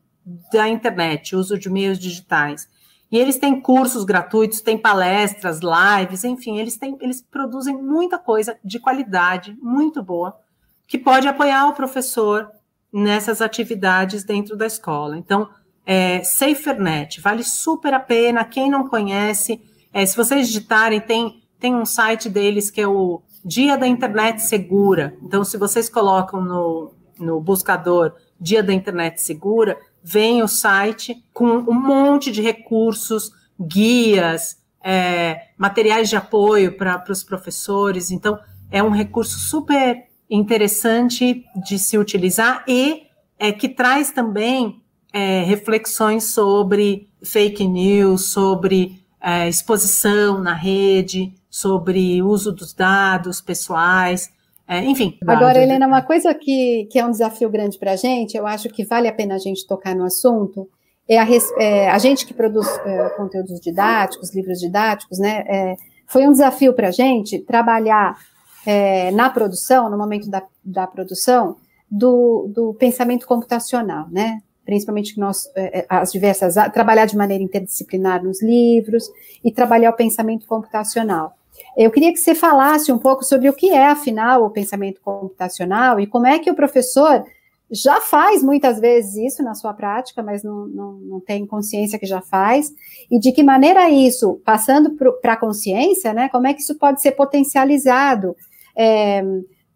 [0.51, 2.67] da internet, uso de meios digitais.
[3.11, 8.57] E eles têm cursos gratuitos, têm palestras, lives, enfim, eles têm, eles produzem muita coisa
[8.63, 10.37] de qualidade, muito boa,
[10.85, 12.49] que pode apoiar o professor
[12.91, 15.17] nessas atividades dentro da escola.
[15.17, 15.49] Então,
[15.85, 18.43] é, SaferNet, vale super a pena.
[18.43, 19.61] Quem não conhece,
[19.93, 24.41] é, se vocês digitarem, tem, tem um site deles que é o Dia da Internet
[24.41, 25.15] Segura.
[25.23, 31.47] Então, se vocês colocam no, no buscador Dia da Internet Segura, vem o site com
[31.47, 38.11] um monte de recursos, guias, é, materiais de apoio para os professores.
[38.11, 38.37] Então,
[38.69, 43.03] é um recurso super interessante de se utilizar e
[43.39, 44.83] é, que traz também
[45.13, 54.31] é, reflexões sobre fake news, sobre é, exposição na rede, sobre uso dos dados pessoais.
[54.65, 55.17] É, enfim.
[55.27, 58.69] Agora, Helena, uma coisa que, que é um desafio grande para a gente, eu acho
[58.69, 60.69] que vale a pena a gente tocar no assunto,
[61.09, 61.27] é a,
[61.59, 65.43] é, a gente que produz é, conteúdos didáticos, livros didáticos, né?
[65.45, 68.17] É, foi um desafio para a gente trabalhar
[68.65, 71.57] é, na produção, no momento da, da produção,
[71.91, 74.39] do, do pensamento computacional, né?
[74.67, 79.09] Principalmente que nós, é, as diversas, trabalhar de maneira interdisciplinar nos livros
[79.41, 81.31] e trabalhar o pensamento computacional.
[81.77, 86.01] Eu queria que você falasse um pouco sobre o que é, afinal, o pensamento computacional
[86.01, 87.23] e como é que o professor
[87.71, 92.05] já faz muitas vezes isso na sua prática, mas não, não, não tem consciência que
[92.05, 92.71] já faz,
[93.09, 97.01] e de que maneira isso, passando para a consciência, né, como é que isso pode
[97.01, 98.35] ser potencializado,
[98.75, 99.23] é,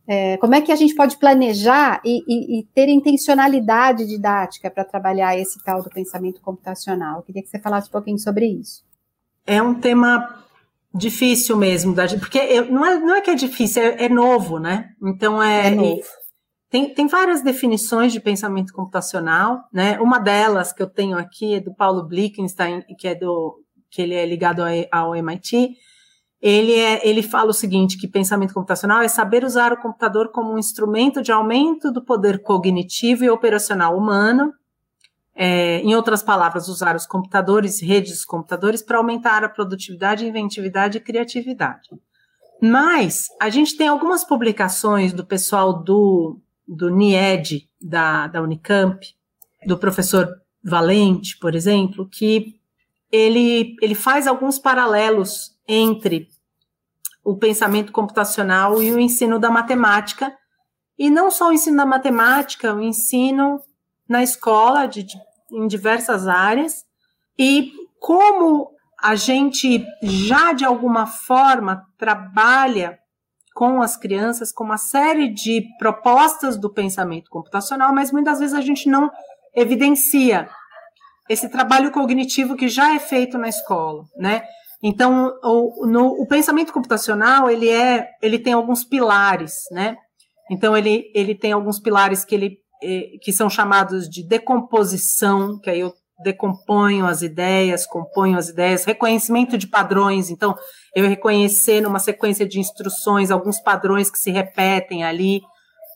[0.08, 4.84] é, como é que a gente pode planejar e, e, e ter intencionalidade didática para
[4.84, 7.18] trabalhar esse tal do pensamento computacional?
[7.18, 8.84] Eu queria que você falasse um pouquinho sobre isso.
[9.46, 10.44] É um tema
[10.94, 14.90] difícil mesmo, porque eu, não, é, não é que é difícil, é, é novo, né?
[15.02, 15.68] Então é.
[15.68, 16.04] é novo.
[16.70, 20.00] Tem, tem várias definições de pensamento computacional, né?
[20.00, 24.14] Uma delas que eu tenho aqui é do Paulo Blickenstein, que é do que ele
[24.14, 25.76] é ligado ao MIT.
[26.42, 30.54] Ele, é, ele fala o seguinte, que pensamento computacional é saber usar o computador como
[30.54, 34.52] um instrumento de aumento do poder cognitivo e operacional humano,
[35.36, 40.98] é, em outras palavras, usar os computadores, redes de computadores, para aumentar a produtividade, inventividade
[40.98, 41.90] e criatividade.
[42.60, 49.00] Mas a gente tem algumas publicações do pessoal do, do NIED, da, da Unicamp,
[49.66, 52.61] do professor Valente, por exemplo, que
[53.12, 56.28] ele, ele faz alguns paralelos entre
[57.24, 60.34] o pensamento computacional e o ensino da matemática,
[60.98, 63.60] e não só o ensino da matemática, o ensino
[64.08, 65.18] na escola, de, de,
[65.52, 66.84] em diversas áreas,
[67.38, 68.72] e como
[69.02, 73.00] a gente já de alguma forma trabalha
[73.54, 78.62] com as crianças com uma série de propostas do pensamento computacional, mas muitas vezes a
[78.62, 79.12] gente não
[79.54, 80.50] evidencia
[81.32, 84.44] esse trabalho cognitivo que já é feito na escola, né?
[84.84, 89.96] Então, o, no, o pensamento computacional ele é, ele tem alguns pilares, né?
[90.50, 95.70] Então ele, ele tem alguns pilares que ele eh, que são chamados de decomposição, que
[95.70, 100.30] aí eu decomponho as ideias, componho as ideias, reconhecimento de padrões.
[100.30, 100.56] Então,
[100.96, 105.42] eu reconhecer numa sequência de instruções alguns padrões que se repetem ali.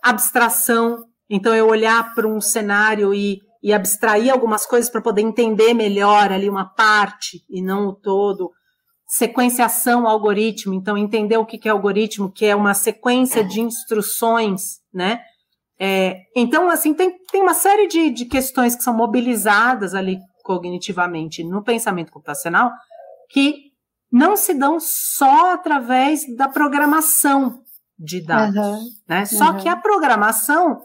[0.03, 5.73] Abstração, então eu olhar para um cenário e, e abstrair algumas coisas para poder entender
[5.73, 8.51] melhor ali uma parte e não o todo.
[9.07, 15.19] Sequenciação algoritmo, então entender o que é algoritmo, que é uma sequência de instruções, né?
[15.79, 21.43] É, então, assim, tem, tem uma série de, de questões que são mobilizadas ali cognitivamente
[21.43, 22.71] no pensamento computacional
[23.31, 23.71] que
[24.11, 27.63] não se dão só através da programação
[27.97, 29.25] de dados, uhum, né?
[29.25, 29.57] Só uhum.
[29.57, 30.81] que a programação,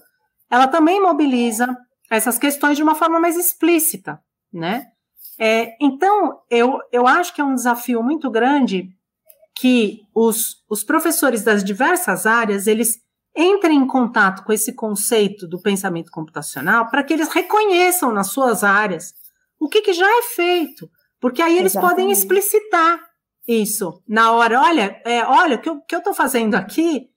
[0.51, 1.77] ela também mobiliza
[2.11, 4.21] essas questões de uma forma mais explícita,
[4.53, 4.89] né?
[5.39, 8.91] É, então, eu, eu acho que é um desafio muito grande
[9.55, 12.99] que os, os professores das diversas áreas, eles
[13.35, 18.65] entrem em contato com esse conceito do pensamento computacional para que eles reconheçam nas suas
[18.65, 19.15] áreas
[19.59, 21.97] o que, que já é feito, porque aí eles Exatamente.
[21.97, 23.01] podem explicitar
[23.47, 24.61] isso na hora.
[24.61, 27.09] Olha, é, olha, o que eu estou fazendo aqui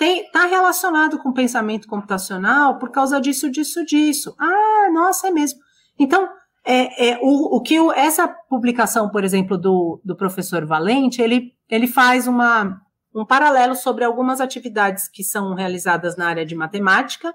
[0.00, 4.34] está relacionado com pensamento computacional por causa disso, disso, disso.
[4.38, 5.60] Ah, nossa, é mesmo.
[5.98, 6.28] Então,
[6.64, 11.52] é, é o, o que o, essa publicação, por exemplo, do, do professor Valente, ele,
[11.68, 12.80] ele faz uma
[13.14, 17.32] um paralelo sobre algumas atividades que são realizadas na área de matemática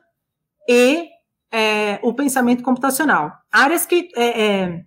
[0.68, 1.08] e
[1.52, 3.32] é, o pensamento computacional.
[3.52, 4.10] Áreas que.
[4.16, 4.86] É, é,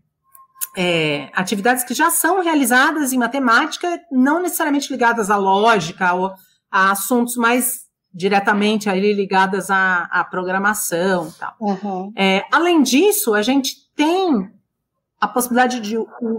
[0.75, 6.33] é, atividades que já são realizadas em matemática, não necessariamente ligadas à lógica ou
[6.73, 7.83] a assuntos mais
[8.13, 11.55] diretamente ali ligadas à, à programação tal.
[11.61, 12.13] Uhum.
[12.17, 14.51] É, além disso, a gente tem
[15.21, 15.97] a possibilidade de,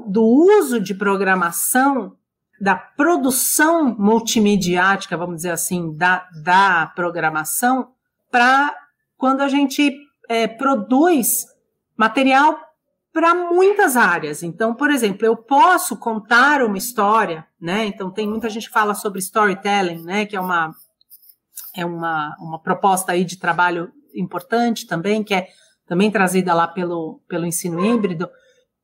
[0.08, 2.18] do uso de programação
[2.60, 7.92] da produção multimediática, vamos dizer assim, da, da programação,
[8.32, 8.74] para
[9.18, 9.98] quando a gente
[10.30, 11.46] é, produz
[11.98, 12.58] material
[13.14, 14.42] para muitas áreas.
[14.42, 17.86] Então, por exemplo, eu posso contar uma história, né?
[17.86, 20.26] Então, tem muita gente que fala sobre storytelling, né?
[20.26, 20.74] Que é uma,
[21.76, 25.48] é uma, uma proposta aí de trabalho importante também, que é
[25.86, 28.28] também trazida lá pelo, pelo ensino híbrido.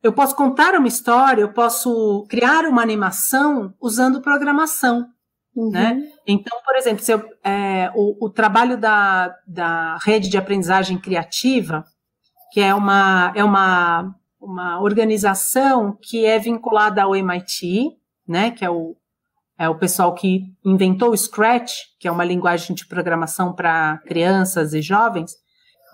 [0.00, 5.06] Eu posso contar uma história, eu posso criar uma animação usando programação.
[5.54, 5.70] Uhum.
[5.70, 6.08] Né?
[6.24, 11.84] Então, por exemplo, se eu, é, o, o, trabalho da, da rede de aprendizagem criativa,
[12.52, 17.90] que é uma, é uma, uma organização que é vinculada ao MIT,
[18.26, 18.96] né, que é o,
[19.58, 24.72] é o pessoal que inventou o Scratch, que é uma linguagem de programação para crianças
[24.72, 25.32] e jovens.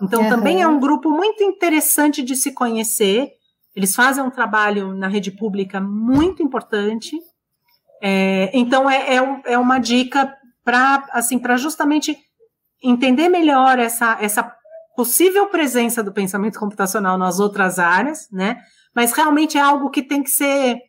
[0.01, 0.29] Então, uhum.
[0.29, 3.31] também é um grupo muito interessante de se conhecer.
[3.75, 7.15] Eles fazem um trabalho na rede pública muito importante.
[8.01, 10.33] É, então, é, é, é, uma dica
[10.63, 12.17] para assim, justamente
[12.83, 14.43] entender melhor essa, essa
[14.97, 18.57] possível presença do pensamento computacional nas outras áreas, né?
[18.95, 20.79] Mas realmente é algo que tem que ser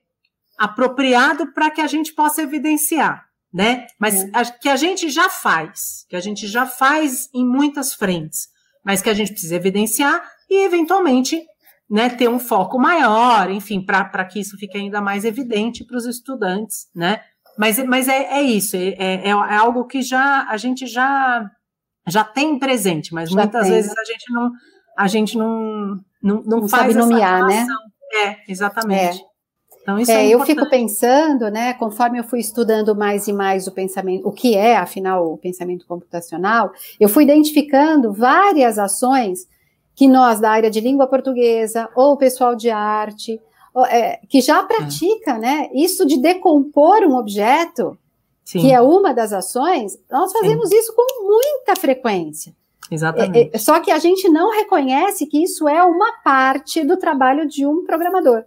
[0.59, 3.87] apropriado para que a gente possa evidenciar, né?
[4.01, 4.31] Mas é.
[4.33, 8.49] a, que a gente já faz, que a gente já faz em muitas frentes,
[8.83, 11.45] mas que a gente precisa evidenciar e eventualmente,
[11.89, 16.07] né, ter um foco maior, enfim, para que isso fique ainda mais evidente para os
[16.07, 17.21] estudantes, né?
[17.59, 21.51] Mas, mas é, é isso, é, é, é, algo que já a gente já
[22.09, 23.73] já tem presente, mas já muitas tem.
[23.73, 24.51] vezes a gente não
[24.97, 27.67] a gente não não, não, não faz sabe nomear, né?
[28.25, 29.23] É, exatamente.
[29.23, 29.29] É.
[29.89, 33.67] Então, isso é, é eu fico pensando, né, conforme eu fui estudando mais e mais
[33.67, 39.47] o pensamento, o que é, afinal, o pensamento computacional, eu fui identificando várias ações
[39.95, 43.41] que nós, da área de língua portuguesa, ou o pessoal de arte,
[43.89, 45.39] é, que já pratica, é.
[45.39, 47.97] né, isso de decompor um objeto,
[48.49, 48.61] Sim.
[48.61, 50.79] que é uma das ações, nós fazemos Sim.
[50.79, 52.55] isso com muita frequência.
[52.91, 53.51] Exatamente.
[53.53, 57.47] É, é, só que a gente não reconhece que isso é uma parte do trabalho
[57.47, 58.45] de um programador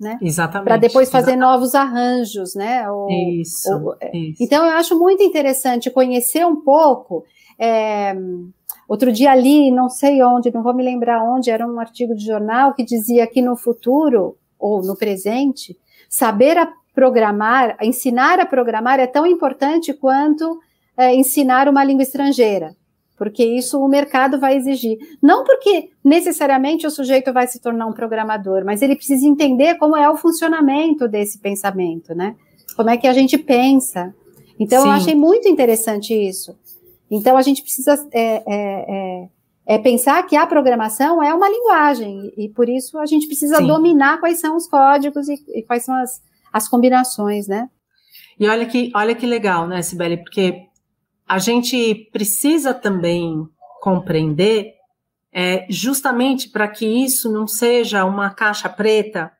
[0.00, 0.18] né?
[0.22, 0.66] Exatamente.
[0.66, 1.52] Para depois fazer exatamente.
[1.52, 2.90] novos arranjos, né?
[2.90, 7.22] Ou, isso, ou, é, isso, Então eu acho muito interessante conhecer um pouco.
[7.58, 8.16] É,
[8.88, 12.24] outro dia ali, não sei onde, não vou me lembrar onde, era um artigo de
[12.24, 15.76] jornal que dizia que no futuro ou no presente,
[16.08, 20.60] saber a programar, ensinar a programar é tão importante quanto
[20.96, 22.74] é, ensinar uma língua estrangeira
[23.20, 24.96] porque isso o mercado vai exigir.
[25.22, 29.94] Não porque necessariamente o sujeito vai se tornar um programador, mas ele precisa entender como
[29.94, 32.34] é o funcionamento desse pensamento, né?
[32.74, 34.14] Como é que a gente pensa.
[34.58, 34.88] Então, Sim.
[34.88, 36.56] eu achei muito interessante isso.
[37.10, 39.28] Então, a gente precisa é, é, é,
[39.74, 43.66] é, pensar que a programação é uma linguagem, e por isso a gente precisa Sim.
[43.66, 46.22] dominar quais são os códigos e, e quais são as,
[46.52, 47.68] as combinações, né?
[48.38, 50.16] E olha que, olha que legal, né, Sibeli?
[50.16, 50.66] Porque
[51.28, 53.46] a gente precisa também
[53.80, 54.74] compreender,
[55.32, 59.30] é, justamente para que isso não seja uma caixa preta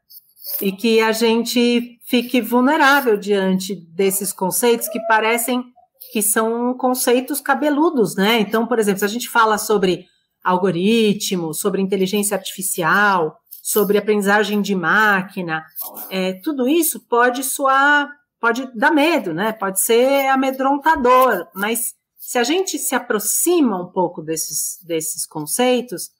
[0.60, 5.64] e que a gente fique vulnerável diante desses conceitos que parecem
[6.12, 8.40] que são conceitos cabeludos, né?
[8.40, 10.06] Então, por exemplo, se a gente fala sobre
[10.42, 13.39] algoritmo, sobre inteligência artificial,
[13.70, 15.64] sobre aprendizagem de máquina,
[16.10, 18.08] é, tudo isso pode soar
[18.40, 19.52] pode dar medo, né?
[19.52, 26.10] Pode ser amedrontador, mas se a gente se aproxima um pouco desses, desses conceitos,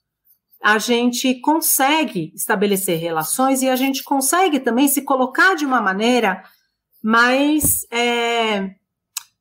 [0.61, 6.43] a gente consegue estabelecer relações e a gente consegue também se colocar de uma maneira
[7.03, 8.69] mais é,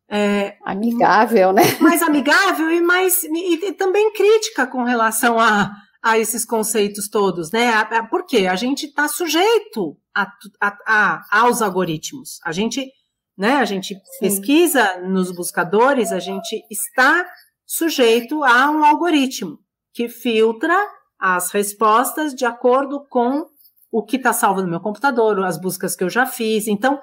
[0.09, 1.63] é, amigável, né?
[1.79, 5.71] Mais amigável e mais e, e também crítica com relação a,
[6.03, 7.71] a esses conceitos todos, né?
[8.09, 8.47] Por quê?
[8.47, 10.27] A gente está sujeito a,
[10.61, 12.39] a, a, aos algoritmos.
[12.45, 12.91] A gente,
[13.37, 13.57] né?
[13.57, 14.01] A gente Sim.
[14.21, 17.27] pesquisa nos buscadores, a gente está
[17.67, 19.59] sujeito a um algoritmo
[19.93, 20.77] que filtra
[21.19, 23.47] as respostas de acordo com
[23.93, 26.67] o que está salvo no meu computador, as buscas que eu já fiz.
[26.67, 26.99] Então,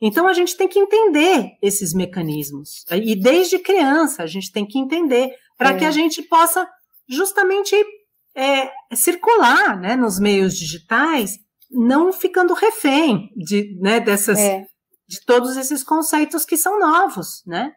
[0.00, 2.84] então a gente tem que entender esses mecanismos.
[2.90, 5.78] E desde criança a gente tem que entender para é.
[5.78, 6.68] que a gente possa
[7.08, 7.74] justamente
[8.34, 11.38] é, circular né, nos meios digitais,
[11.70, 14.64] não ficando refém de, né, dessas, é.
[15.08, 17.72] de todos esses conceitos que são novos, né?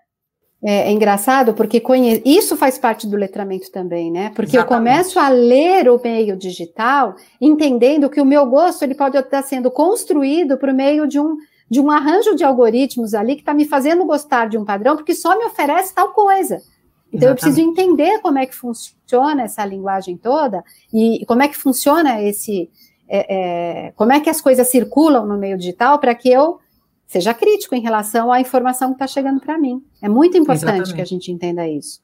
[0.63, 2.21] É, é engraçado porque conhe...
[2.25, 4.31] isso faz parte do letramento também, né?
[4.35, 4.89] Porque Exatamente.
[4.89, 9.43] eu começo a ler o meio digital, entendendo que o meu gosto ele pode estar
[9.43, 11.35] sendo construído por meio de um,
[11.69, 15.13] de um arranjo de algoritmos ali que está me fazendo gostar de um padrão, porque
[15.13, 16.59] só me oferece tal coisa.
[17.15, 17.29] Então, Exatamente.
[17.29, 20.63] eu preciso entender como é que funciona essa linguagem toda
[20.93, 22.69] e como é que funciona esse.
[23.07, 26.59] É, é, como é que as coisas circulam no meio digital para que eu
[27.07, 29.83] seja crítico em relação à informação que está chegando para mim.
[30.01, 30.93] É muito importante Exatamente.
[30.95, 32.03] que a gente entenda isso.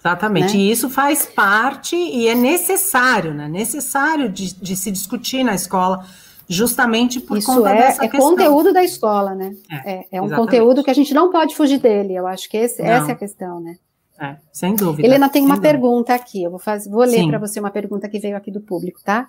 [0.00, 0.62] Exatamente, né?
[0.62, 3.48] e isso faz parte e é necessário, né?
[3.48, 6.06] Necessário de, de se discutir na escola,
[6.48, 8.30] justamente por isso conta é, dessa é questão.
[8.30, 9.54] conteúdo da escola, né?
[9.70, 12.14] É, é, é um conteúdo que a gente não pode fugir dele.
[12.14, 13.76] Eu acho que esse, essa é a questão, né?
[14.20, 15.08] É, sem dúvida.
[15.08, 15.72] Helena tem uma dúvida.
[15.72, 16.42] pergunta aqui.
[16.42, 19.26] Eu vou, fazer, vou ler para você uma pergunta que veio aqui do público, tá?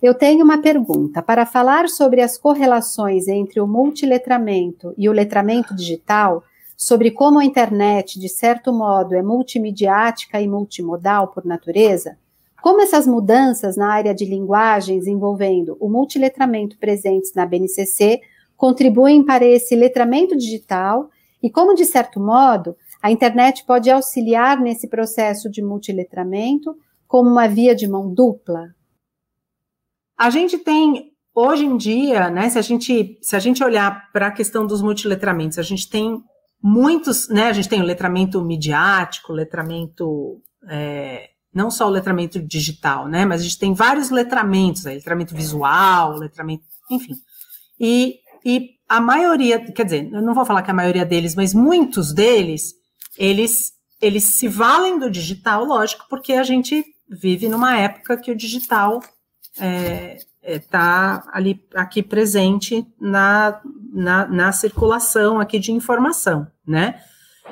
[0.00, 1.20] Eu tenho uma pergunta.
[1.20, 6.44] Para falar sobre as correlações entre o multiletramento e o letramento digital,
[6.76, 12.16] sobre como a internet, de certo modo, é multimediática e multimodal por natureza,
[12.62, 18.20] como essas mudanças na área de linguagens envolvendo o multiletramento presentes na BNCC
[18.56, 21.10] contribuem para esse letramento digital
[21.42, 26.76] e como, de certo modo, a internet pode auxiliar nesse processo de multiletramento
[27.06, 28.74] como uma via de mão dupla?
[30.16, 34.26] A gente tem, hoje em dia, né, se a gente, se a gente olhar para
[34.26, 36.20] a questão dos multiletramentos, a gente tem
[36.60, 43.06] muitos, né, a gente tem o letramento midiático, letramento, é, não só o letramento digital,
[43.08, 47.14] né, mas a gente tem vários letramentos, aí, letramento visual, letramento, enfim.
[47.78, 51.54] E, e a maioria, quer dizer, eu não vou falar que a maioria deles, mas
[51.54, 52.77] muitos deles,
[53.18, 58.36] eles, eles se valem do digital, lógico, porque a gente vive numa época que o
[58.36, 63.60] digital está é, é, tá ali aqui presente na,
[63.92, 67.02] na, na, circulação aqui de informação, né?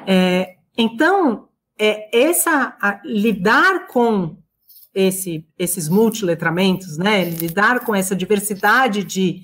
[0.07, 1.49] É, então,
[1.79, 4.37] é, essa a, lidar com
[4.95, 7.25] esse, esses multiletramentos, né?
[7.25, 9.43] Lidar com essa diversidade de,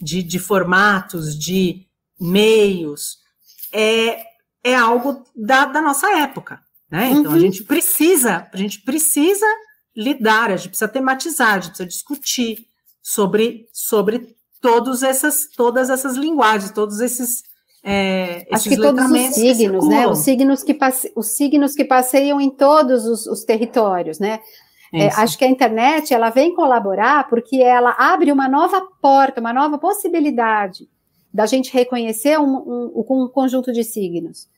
[0.00, 1.86] de, de formatos, de
[2.18, 3.18] meios,
[3.72, 4.27] é,
[4.64, 7.10] é algo da, da nossa época, né?
[7.10, 7.36] Então uhum.
[7.36, 9.46] a gente precisa, a gente precisa
[9.96, 12.66] lidar, a gente precisa tematizar, a gente precisa discutir
[13.02, 17.42] sobre, sobre todos essas, todas essas linguagens, todos esses
[17.82, 20.06] é, Acho que todos os signos, né?
[20.06, 24.40] Os signos que, passe, os signos que passeiam em todos os, os territórios, né?
[24.92, 29.52] É, acho que a internet ela vem colaborar porque ela abre uma nova porta, uma
[29.52, 30.88] nova possibilidade
[31.38, 32.56] da gente reconhecer um,
[32.96, 34.48] um, um conjunto de signos.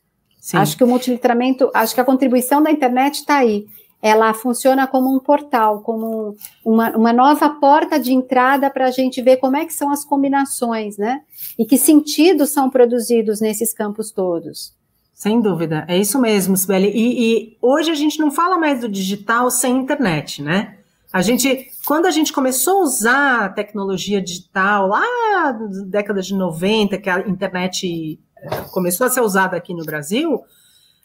[0.40, 0.56] Sim.
[0.56, 3.66] Acho que o multilitramento, acho que a contribuição da internet está aí
[4.02, 9.20] ela funciona como um portal, como uma, uma nova porta de entrada para a gente
[9.20, 11.20] ver como é que são as combinações, né?
[11.58, 14.72] E que sentidos são produzidos nesses campos todos.
[15.12, 16.88] Sem dúvida, é isso mesmo, Sibeli.
[16.88, 20.78] E, e hoje a gente não fala mais do digital sem internet, né?
[21.12, 25.02] A gente, quando a gente começou a usar a tecnologia digital, lá
[25.32, 25.52] na
[25.86, 30.44] década de 90, que a internet eh, começou a ser usada aqui no Brasil,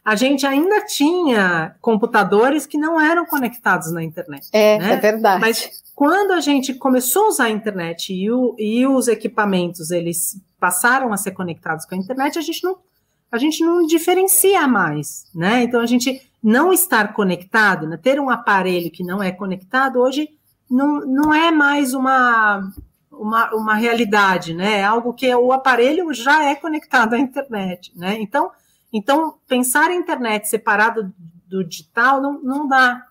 [0.04, 4.48] a gente ainda tinha computadores que não eram conectados na internet.
[4.54, 4.94] É, né?
[4.94, 5.42] é verdade.
[5.42, 10.40] Mas quando a gente começou a usar a internet e, o, e, os equipamentos eles
[10.60, 12.78] passaram a ser conectados com a internet, a gente não
[13.32, 15.64] a gente não diferencia mais, né?
[15.64, 17.98] Então a gente não estar conectado, né?
[17.98, 20.30] ter um aparelho que não é conectado hoje
[20.70, 22.72] não, não é mais uma,
[23.12, 24.80] uma, uma realidade, né?
[24.80, 28.18] É algo que o aparelho já é conectado à internet, né?
[28.20, 28.52] Então
[28.96, 31.14] então, pensar a internet separado
[31.50, 33.06] do digital não, não dá.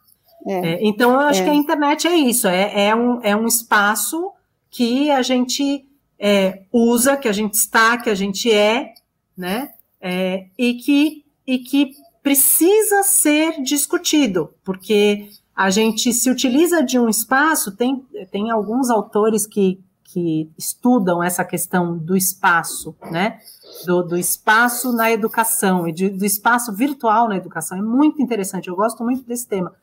[0.46, 1.44] É, é, então, eu acho é.
[1.44, 4.32] que a internet é isso, é, é, um, é um espaço
[4.70, 5.86] que a gente
[6.18, 8.94] é, usa, que a gente está, que a gente é,
[9.36, 9.72] né?
[10.00, 11.92] É, e, que, e que
[12.24, 18.02] precisa ser discutido, porque a gente se utiliza de um espaço, tem,
[18.32, 23.38] tem alguns autores que, que estudam essa questão do espaço, né?
[23.84, 27.76] do, do espaço na educação e de, do espaço virtual na educação.
[27.76, 29.74] É muito interessante, eu gosto muito desse tema.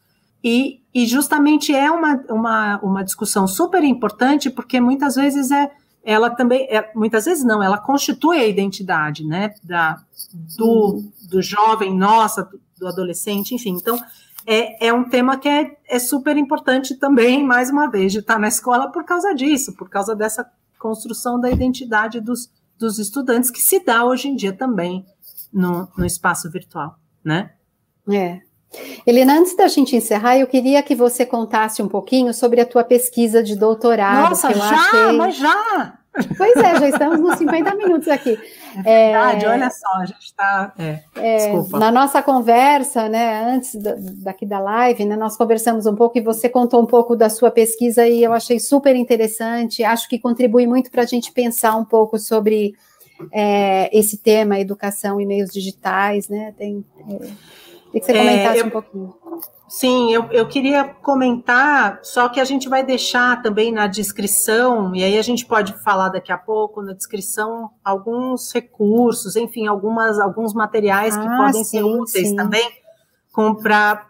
[0.43, 5.71] E, e justamente é uma, uma, uma discussão super importante, porque muitas vezes é
[6.03, 10.01] ela também, é, muitas vezes não, ela constitui a identidade, né, da,
[10.57, 13.71] do, do jovem, nossa, do, do adolescente, enfim.
[13.71, 13.99] Então,
[14.45, 18.39] é, é um tema que é, é super importante também, mais uma vez, de estar
[18.39, 20.49] na escola por causa disso, por causa dessa
[20.79, 25.05] construção da identidade dos, dos estudantes, que se dá hoje em dia também
[25.53, 27.53] no, no espaço virtual, né?
[28.09, 28.41] É.
[29.05, 32.83] Helena, antes da gente encerrar, eu queria que você contasse um pouquinho sobre a tua
[32.83, 34.29] pesquisa de doutorado.
[34.29, 35.11] Nossa, já, achei...
[35.17, 35.97] mas já!
[36.37, 38.37] Pois é, já estamos nos 50 minutos aqui.
[38.85, 40.73] É verdade, é, olha só, a gente está.
[40.77, 45.95] É, é, na nossa conversa, né, antes da, daqui da live, né, nós conversamos um
[45.95, 49.85] pouco e você contou um pouco da sua pesquisa e eu achei super interessante.
[49.85, 52.75] Acho que contribui muito para a gente pensar um pouco sobre
[53.31, 56.53] é, esse tema, educação e meios digitais, né?
[56.57, 56.83] Tem,
[57.93, 59.15] é, que você comentasse eu, um pouquinho.
[59.67, 65.03] Sim, eu, eu queria comentar, só que a gente vai deixar também na descrição, e
[65.03, 70.53] aí a gente pode falar daqui a pouco, na descrição, alguns recursos, enfim, algumas, alguns
[70.53, 72.35] materiais que ah, podem sim, ser úteis sim.
[72.35, 72.69] também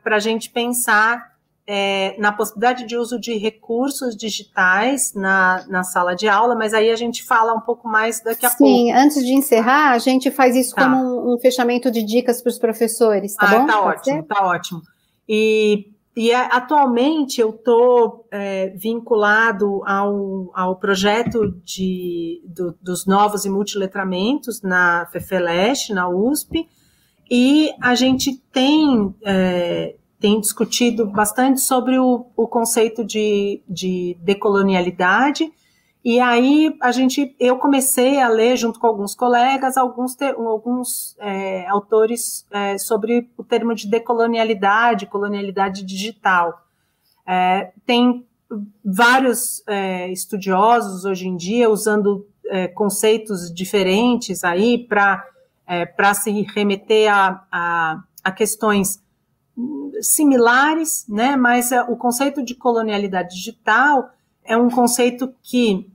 [0.04, 1.31] para a gente pensar
[1.68, 6.90] é, na possibilidade de uso de recursos digitais na, na sala de aula, mas aí
[6.90, 8.74] a gente fala um pouco mais daqui a Sim, pouco.
[8.74, 10.84] Sim, antes de encerrar, a gente faz isso tá.
[10.84, 13.66] como um, um, fechamento de dicas para os professores, tá ah, bom?
[13.68, 14.24] Tá Pode ótimo, ser?
[14.24, 14.82] tá ótimo.
[15.30, 15.86] E,
[16.16, 24.62] e atualmente eu estou é, vinculado ao, ao projeto de, do, dos novos e multiletramentos
[24.62, 26.68] na FEFELESH, na USP,
[27.34, 35.52] e a gente tem, é, tem discutido bastante sobre o, o conceito de, de decolonialidade
[36.06, 41.68] E aí a gente, eu comecei a ler junto com alguns colegas alguns, alguns é,
[41.68, 46.62] autores é, sobre o termo de decolonialidade, colonialidade digital.
[47.28, 48.26] É, tem
[48.86, 55.26] vários é, estudiosos hoje em dia usando é, conceitos diferentes aí para
[55.68, 59.01] é, para se remeter a, a, a, questões
[60.02, 61.36] similares, né?
[61.36, 64.12] Mas o conceito de colonialidade digital
[64.44, 65.90] é um conceito que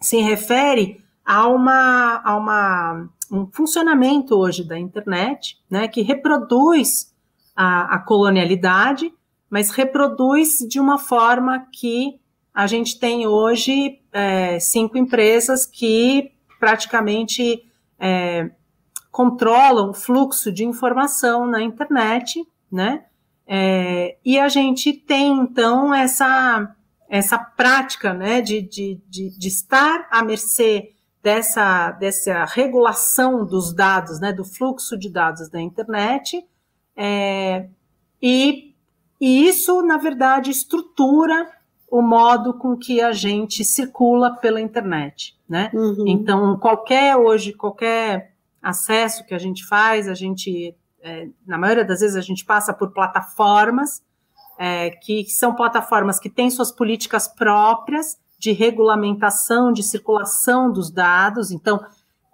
[0.00, 7.14] se refere a, uma, a uma, um funcionamento hoje da internet, né, que reproduz
[7.54, 9.12] a, a colonialidade,
[9.48, 12.18] mas reproduz de uma forma que
[12.54, 17.64] a gente tem hoje é, cinco empresas que praticamente
[17.98, 18.50] é,
[19.10, 22.42] controlam o fluxo de informação na internet,
[22.72, 23.04] né?
[23.46, 26.74] É, e a gente tem então essa
[27.08, 34.18] essa prática né, de, de, de, de, estar à mercê dessa, dessa regulação dos dados,
[34.18, 36.42] né, do fluxo de dados da internet,
[36.96, 37.68] é,
[38.20, 38.74] e,
[39.20, 41.50] e isso, na verdade, estrutura
[41.90, 45.70] o modo com que a gente circula pela internet, né?
[45.74, 46.04] Uhum.
[46.06, 52.00] Então, qualquer hoje, qualquer acesso que a gente faz, a gente, é, na maioria das
[52.00, 54.02] vezes, a gente passa por plataformas
[54.58, 61.50] é, que são plataformas que têm suas políticas próprias de regulamentação, de circulação dos dados.
[61.50, 61.84] Então,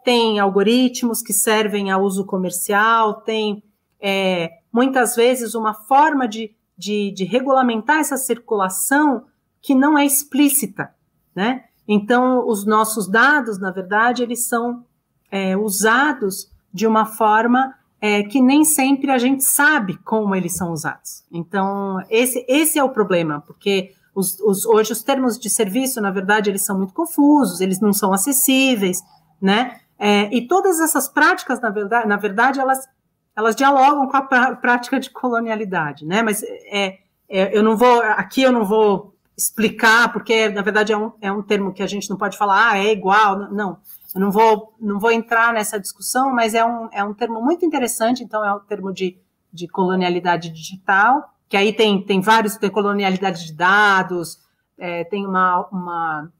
[0.05, 3.63] tem algoritmos que servem a uso comercial, tem
[4.01, 9.25] é, muitas vezes uma forma de, de, de, regulamentar essa circulação
[9.61, 10.95] que não é explícita,
[11.35, 11.65] né?
[11.87, 14.85] Então, os nossos dados, na verdade, eles são
[15.31, 20.73] é, usados de uma forma é, que nem sempre a gente sabe como eles são
[20.73, 21.25] usados.
[21.33, 26.11] Então, esse, esse é o problema, porque os, os, hoje os termos de serviço, na
[26.11, 29.03] verdade, eles são muito confusos, eles não são acessíveis,
[29.41, 29.81] né?
[29.99, 32.89] É, e todas essas práticas, na verdade, na verdade elas,
[33.35, 34.23] elas dialogam com a
[34.57, 36.23] prática de colonialidade, né?
[36.23, 40.97] Mas é, é, eu não vou, aqui eu não vou explicar, porque, na verdade, é
[40.97, 43.79] um, é um termo que a gente não pode falar, ah, é igual, não.
[44.15, 47.65] Eu não vou, não vou entrar nessa discussão, mas é um, é um termo muito
[47.65, 49.19] interessante, então é o termo de,
[49.53, 54.39] de colonialidade digital, que aí tem, tem vários, tem colonialidade de dados,
[54.79, 56.33] é, tem uma, uma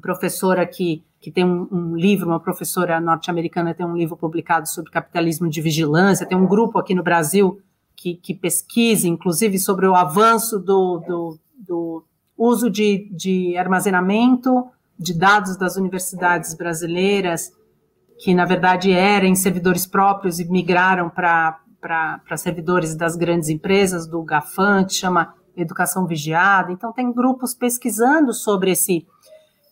[0.00, 4.90] professora que, que tem um, um livro, uma professora norte-americana tem um livro publicado sobre
[4.90, 7.60] capitalismo de vigilância, tem um grupo aqui no Brasil
[7.94, 12.04] que, que pesquisa, inclusive, sobre o avanço do, do, do
[12.36, 14.66] uso de, de armazenamento
[15.02, 17.52] de dados das universidades brasileiras,
[18.18, 24.84] que na verdade eram servidores próprios e migraram para servidores das grandes empresas, do GAFAM,
[24.84, 26.72] que chama Educação Vigiada.
[26.72, 29.06] Então, tem grupos pesquisando sobre esse,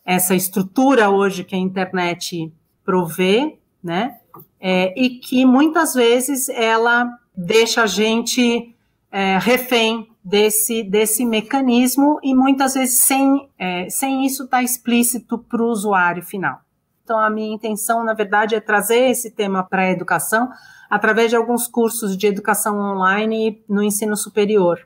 [0.05, 2.53] essa estrutura hoje que a internet
[2.83, 4.17] provê, né?
[4.59, 8.75] É, e que muitas vezes ela deixa a gente
[9.11, 15.37] é, refém desse, desse mecanismo e muitas vezes sem, é, sem isso estar tá explícito
[15.37, 16.59] para o usuário final.
[17.03, 20.49] Então, a minha intenção, na verdade, é trazer esse tema para a educação
[20.89, 24.79] através de alguns cursos de educação online no ensino superior.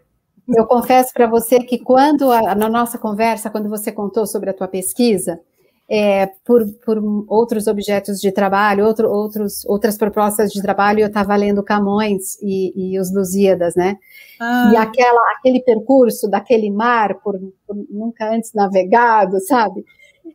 [0.48, 4.68] Eu confesso para você que quando, na nossa conversa, quando você contou sobre a tua
[4.68, 5.40] pesquisa,
[5.88, 11.36] é, por, por, outros objetos de trabalho, outro, outros, outras propostas de trabalho, eu estava
[11.36, 13.98] lendo Camões e, e, os Lusíadas, né?
[14.40, 14.72] Ah.
[14.74, 19.86] E aquela, aquele percurso daquele mar por, por, nunca antes navegado, sabe?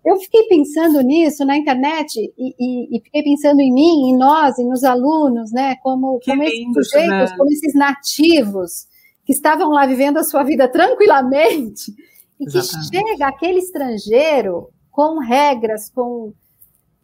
[0.07, 4.57] Eu fiquei pensando nisso na internet e, e, e, fiquei pensando em mim, em nós,
[4.57, 5.75] e nos alunos, né?
[5.83, 7.37] Como, como esses sujeitos, né?
[7.37, 8.87] como esses nativos
[9.25, 11.93] que estavam lá vivendo a sua vida tranquilamente
[12.39, 13.17] e que Exatamente.
[13.17, 14.69] chega aquele estrangeiro
[15.01, 16.35] com regras, com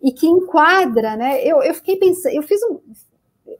[0.02, 1.42] e que enquadra, né?
[1.42, 2.78] Eu, eu fiquei pensando, eu fiz um,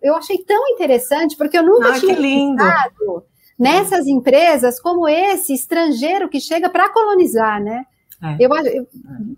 [0.03, 3.25] eu achei tão interessante porque eu nunca ah, tinha pensado
[3.59, 7.87] nessas empresas como esse estrangeiro que chega para colonizar, né?
[8.23, 8.37] É.
[8.39, 8.87] Eu, eu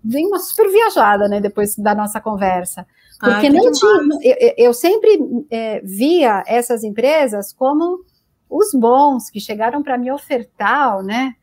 [0.03, 1.39] dei uma super viajada, né?
[1.39, 2.85] Depois da nossa conversa,
[3.21, 5.17] porque não tinha, eu, eu sempre
[5.49, 8.03] é, via essas empresas como
[8.49, 11.35] os bons que chegaram para me ofertar, né?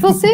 [0.00, 0.28] Você,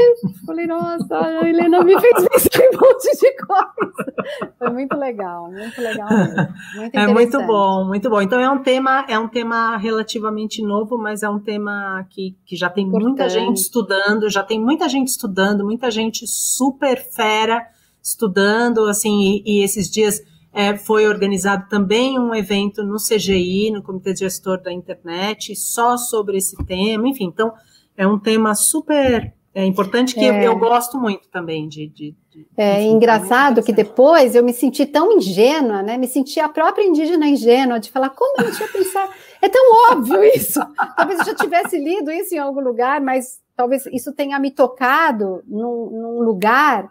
[0.46, 4.14] falei, nossa, a Helena me fez pensar em um monte de coisa.
[4.58, 6.48] Foi muito legal, muito legal mesmo.
[6.76, 8.22] Muito é muito bom, muito bom.
[8.22, 12.54] Então é um tema, é um tema relativamente novo, mas é um tema que, que
[12.56, 13.08] já tem Importante.
[13.08, 17.66] muita gente estudando, já tem muita gente estudando, muita gente super fera
[18.02, 20.22] estudando, assim, e, e esses dias
[20.52, 26.36] é, foi organizado também um evento no CGI, no Comitê Gestor da Internet, só sobre
[26.36, 27.52] esse tema, enfim, então
[27.96, 30.48] é um tema super é, importante que é.
[30.48, 32.16] eu, gosto muito também de, de,
[32.56, 35.96] É engraçado que depois eu me senti tão ingênua, né?
[35.96, 39.12] Me senti a própria indígena ingênua de falar como eu não tinha pensado.
[39.40, 40.58] É tão óbvio isso.
[40.96, 45.44] Talvez eu já tivesse lido isso em algum lugar, mas talvez isso tenha me tocado
[45.46, 46.90] num, num lugar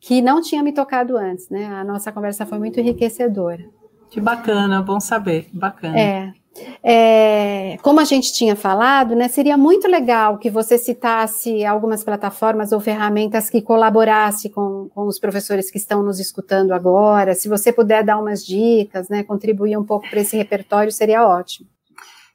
[0.00, 1.66] que não tinha me tocado antes, né?
[1.66, 3.64] A nossa conversa foi muito enriquecedora.
[4.08, 5.98] Que bacana, bom saber, bacana.
[5.98, 6.32] É.
[6.82, 12.70] É, como a gente tinha falado, né, seria muito legal que você citasse algumas plataformas
[12.72, 17.34] ou ferramentas que colaborasse com, com os professores que estão nos escutando agora.
[17.34, 21.68] Se você puder dar umas dicas, né, contribuir um pouco para esse repertório, seria ótimo.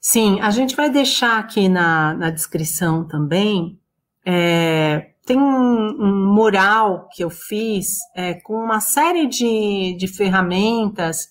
[0.02, 3.78] Sim, a gente vai deixar aqui na, na descrição também.
[4.26, 11.30] É, tem um, um, mural que eu fiz é, com uma série de, de ferramentas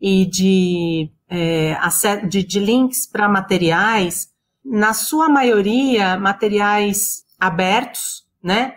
[0.00, 1.76] e de é,
[2.26, 4.28] de, de links para materiais,
[4.64, 8.74] na sua maioria, materiais abertos, né?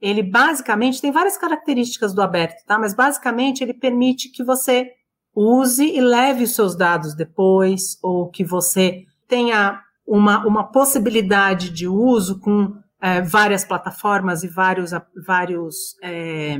[0.00, 2.78] Ele basicamente tem várias características do aberto, tá?
[2.78, 4.90] Mas basicamente ele permite que você
[5.34, 11.86] use e leve os seus dados depois, ou que você tenha uma, uma possibilidade de
[11.86, 14.90] uso com é, várias plataformas e vários,
[15.26, 16.58] vários é,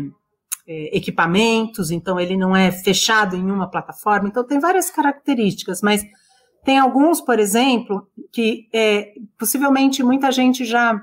[0.71, 6.05] equipamentos, então ele não é fechado em uma plataforma, então tem várias características, mas
[6.65, 11.01] tem alguns, por exemplo, que é, possivelmente muita gente já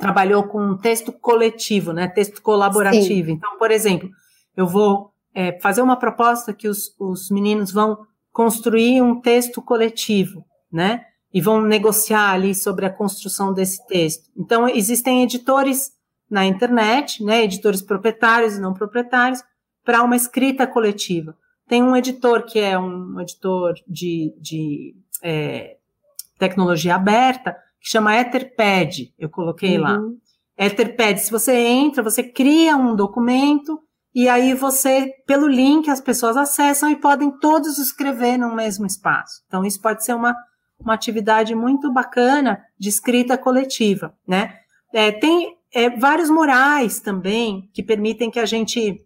[0.00, 3.28] trabalhou com texto coletivo, né, texto colaborativo.
[3.28, 3.32] Sim.
[3.32, 4.08] Então, por exemplo,
[4.56, 7.98] eu vou é, fazer uma proposta que os, os meninos vão
[8.32, 14.30] construir um texto coletivo, né, e vão negociar ali sobre a construção desse texto.
[14.36, 15.90] Então, existem editores
[16.30, 19.42] na internet, né, editores proprietários e não proprietários,
[19.84, 21.36] para uma escrita coletiva.
[21.66, 25.76] Tem um editor que é um editor de, de é,
[26.38, 29.82] tecnologia aberta, que chama Etherpad, eu coloquei uhum.
[29.82, 29.98] lá.
[30.56, 33.80] Etherpad, se você entra, você cria um documento
[34.14, 39.42] e aí você, pelo link, as pessoas acessam e podem todos escrever no mesmo espaço.
[39.46, 40.34] Então, isso pode ser uma,
[40.80, 44.54] uma atividade muito bacana de escrita coletiva, né?
[44.92, 49.04] É, tem é, vários murais também que permitem que a gente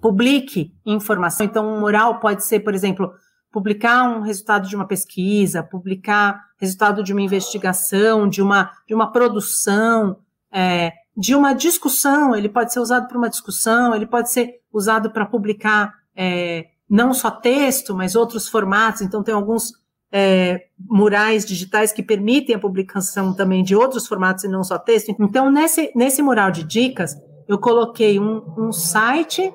[0.00, 1.46] publique informação.
[1.46, 3.12] Então, um mural pode ser, por exemplo,
[3.50, 9.10] publicar um resultado de uma pesquisa, publicar resultado de uma investigação, de uma, de uma
[9.10, 10.18] produção,
[10.52, 12.36] é, de uma discussão.
[12.36, 17.14] Ele pode ser usado para uma discussão, ele pode ser usado para publicar é, não
[17.14, 19.02] só texto, mas outros formatos.
[19.02, 19.72] Então, tem alguns
[20.10, 25.14] é, murais digitais que permitem a publicação também de outros formatos e não só texto.
[25.20, 29.52] Então, nesse, nesse mural de dicas, eu coloquei um, um site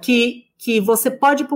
[0.00, 1.46] que, que você pode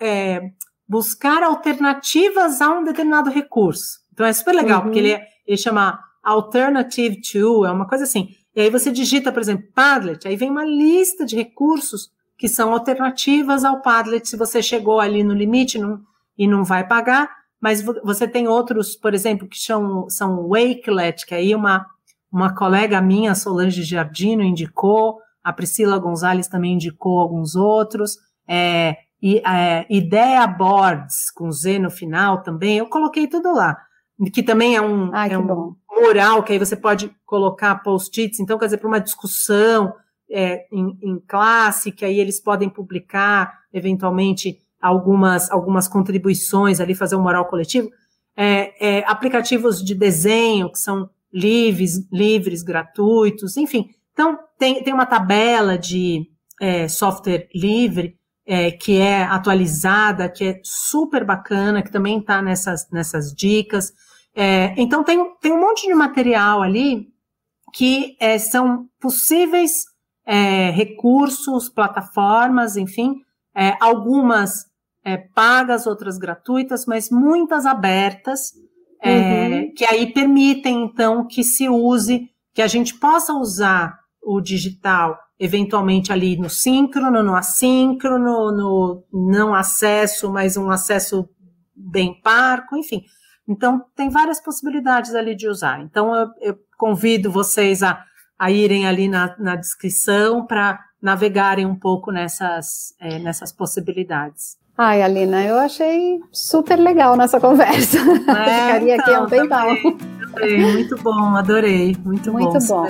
[0.00, 0.50] é,
[0.88, 4.00] buscar alternativas a um determinado recurso.
[4.12, 4.84] Então, é super legal, uhum.
[4.84, 8.28] porque ele, é, ele chama Alternative to, é uma coisa assim.
[8.54, 12.72] E aí você digita, por exemplo, Padlet, aí vem uma lista de recursos que são
[12.72, 14.28] alternativas ao Padlet.
[14.28, 16.00] Se você chegou ali no limite, não
[16.36, 17.30] e não vai pagar,
[17.60, 21.86] mas você tem outros, por exemplo, que são, são Wakelet, que aí uma,
[22.30, 29.38] uma colega minha, Solange Giardino, indicou, a Priscila Gonzalez também indicou alguns outros, é, e,
[29.38, 33.78] é, Idea Boards, com Z no final também, eu coloquei tudo lá,
[34.32, 38.58] que também é um, Ai, é um mural, que aí você pode colocar post-its, então,
[38.58, 39.94] quer dizer, para uma discussão
[40.30, 47.16] é, em, em classe, que aí eles podem publicar, eventualmente, algumas, algumas contribuições ali, fazer
[47.16, 47.88] um moral coletivo,
[48.36, 53.88] é, é, aplicativos de desenho que são livres, livres, gratuitos, enfim.
[54.12, 56.26] Então, tem, tem uma tabela de
[56.60, 58.14] é, software livre
[58.46, 63.90] é, que é atualizada, que é super bacana, que também está nessas, nessas dicas.
[64.36, 67.08] É, então, tem, tem um monte de material ali
[67.72, 69.86] que é, são possíveis
[70.74, 73.16] recursos, plataformas, enfim,
[73.78, 74.64] algumas
[75.04, 78.52] é, pagas, outras gratuitas, mas muitas abertas,
[79.02, 79.72] é, uhum.
[79.74, 86.12] que aí permitem, então, que se use, que a gente possa usar o digital eventualmente
[86.12, 91.28] ali no síncrono, no assíncrono, no não acesso, mas um acesso
[91.74, 93.02] bem parco, enfim.
[93.46, 95.80] Então, tem várias possibilidades ali de usar.
[95.82, 98.02] Então, eu, eu convido vocês a,
[98.38, 104.56] a irem ali na, na descrição para navegarem um pouco nessas, é, nessas possibilidades.
[104.76, 107.98] Ai, Alina, eu achei super legal nossa conversa.
[108.26, 109.76] É, Ficaria então, aqui um tempão.
[110.34, 111.96] Também, muito bom, adorei.
[112.04, 112.86] Muito, muito bom, bom.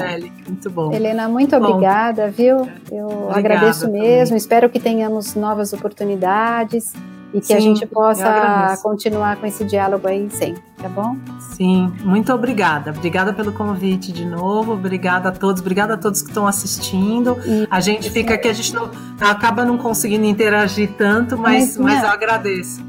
[0.47, 0.93] muito bom.
[0.93, 1.67] Helena, muito bom.
[1.67, 2.67] obrigada, viu?
[2.91, 4.37] Eu Obrigada agradeço mesmo, também.
[4.39, 6.95] espero que tenhamos novas oportunidades.
[7.35, 11.17] E que Sim, a gente possa continuar com esse diálogo aí sempre, tá bom?
[11.41, 12.93] Sim, muito obrigada.
[12.93, 14.75] Obrigada pelo convite de novo.
[14.75, 15.61] Obrigada a todos.
[15.61, 17.37] Obrigada a todos que estão assistindo.
[17.45, 18.89] E, a gente fica aqui, a gente não,
[19.21, 22.81] acaba não conseguindo interagir tanto, mas, mas, mas eu agradeço.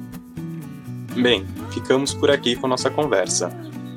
[1.16, 3.52] Bem, ficamos por aqui com nossa conversa.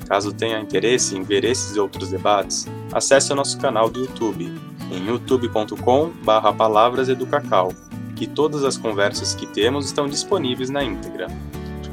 [0.09, 4.51] Caso tenha interesse em ver esses e outros debates, acesse o nosso canal do YouTube
[4.91, 7.75] em youtube.com/palavrasEducacau,
[8.19, 11.29] que todas as conversas que temos estão disponíveis na íntegra.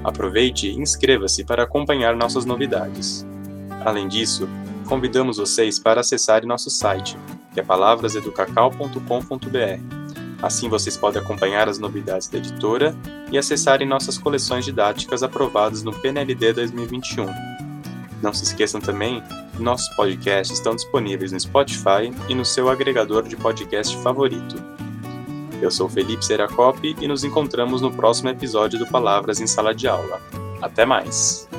[0.04, 3.24] Aproveite e inscreva-se para acompanhar nossas novidades.
[3.86, 4.50] Além disso,
[4.88, 7.16] convidamos vocês para acessarem nosso site,
[7.54, 10.06] que é palavrasEducacau.com.br
[10.42, 12.96] Assim vocês podem acompanhar as novidades da editora
[13.32, 17.26] e acessarem nossas coleções didáticas aprovadas no PNLD 2021.
[18.22, 19.24] Não se esqueçam também
[19.56, 24.62] que nossos podcasts estão disponíveis no Spotify e no seu agregador de podcast favorito.
[25.66, 29.88] Eu sou Felipe Seracop e nos encontramos no próximo episódio do Palavras em Sala de
[29.88, 30.22] Aula.
[30.62, 31.50] Até mais!